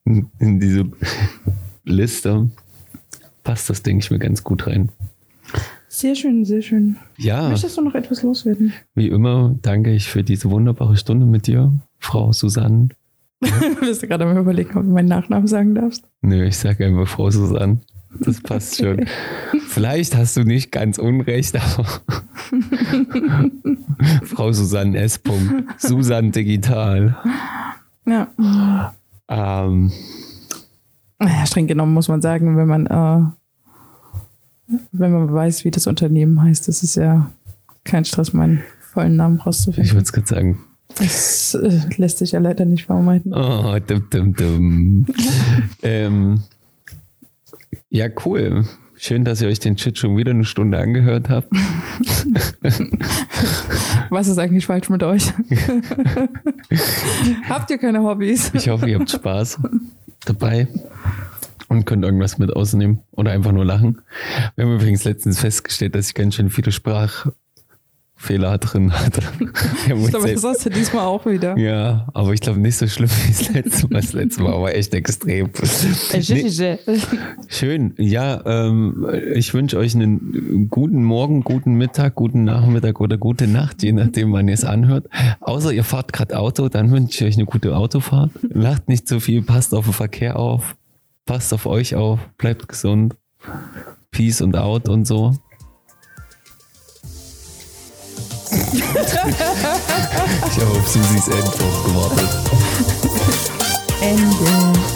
[0.04, 0.84] in, in diese
[1.84, 2.50] Liste,
[3.42, 4.90] passt das, denke ich, mir ganz gut rein.
[5.88, 6.96] Sehr schön, sehr schön.
[7.16, 7.48] Ja.
[7.48, 8.72] Möchtest du noch etwas loswerden?
[8.94, 12.90] Wie immer danke ich für diese wunderbare Stunde mit dir, Frau Susanne
[13.80, 16.04] Bist du gerade mal überlegen, ob du meinen Nachnamen sagen darfst?
[16.22, 17.80] Nö, ich sage einfach Frau Susanne.
[18.20, 19.06] Das passt schon.
[19.68, 21.84] Vielleicht hast du nicht ganz unrecht, aber
[24.24, 25.20] Frau Susanne S.
[25.78, 27.16] Susanne Digital.
[28.06, 28.94] Ja.
[29.28, 29.92] Ähm,
[31.18, 33.20] Naja, streng genommen muss man sagen, wenn man, äh,
[34.92, 37.30] wenn man weiß, wie das Unternehmen heißt, das ist ja
[37.84, 39.92] kein Stress, meinen vollen Namen ich rauszufinden.
[39.92, 40.58] würde es gerade sagen.
[40.96, 43.32] Das äh, lässt sich ja leider nicht vermeiden.
[43.34, 45.06] Oh, dum, dum, dum.
[45.82, 46.42] ähm,
[47.90, 48.64] ja, cool.
[48.98, 51.48] Schön, dass ihr euch den Shit schon wieder eine Stunde angehört habt.
[54.10, 55.34] Was ist eigentlich falsch mit euch?
[57.48, 58.52] Habt ihr keine Hobbys?
[58.54, 59.60] Ich hoffe, ihr habt Spaß
[60.24, 60.68] dabei
[61.68, 64.00] und könnt irgendwas mit ausnehmen oder einfach nur lachen.
[64.54, 66.72] Wir haben übrigens letztens festgestellt, dass ich ganz schön viele
[68.16, 69.22] Sprachfehler drin hatte.
[69.86, 71.56] Ich glaube, das hast du diesmal auch wieder.
[71.56, 74.00] ja, aber ich glaube nicht so schlimm wie das letzte Mal.
[74.00, 75.50] Das letzte Mal war echt extrem.
[76.12, 76.78] Nee,
[77.48, 77.94] schön.
[77.98, 83.82] Ja, ähm, ich wünsche euch einen guten Morgen, guten Mittag, guten Nachmittag oder gute Nacht,
[83.82, 85.08] je nachdem, wann ihr es anhört.
[85.40, 88.30] Außer ihr fahrt gerade Auto, dann wünsche ich euch eine gute Autofahrt.
[88.42, 90.76] Lacht nicht zu viel, passt auf den Verkehr auf,
[91.26, 93.16] passt auf euch auf, bleibt gesund.
[94.10, 95.34] Peace und out und so.
[98.50, 98.84] Ich
[100.60, 102.30] habe auf Susis Endwurf gewartet.
[104.00, 104.95] Ende.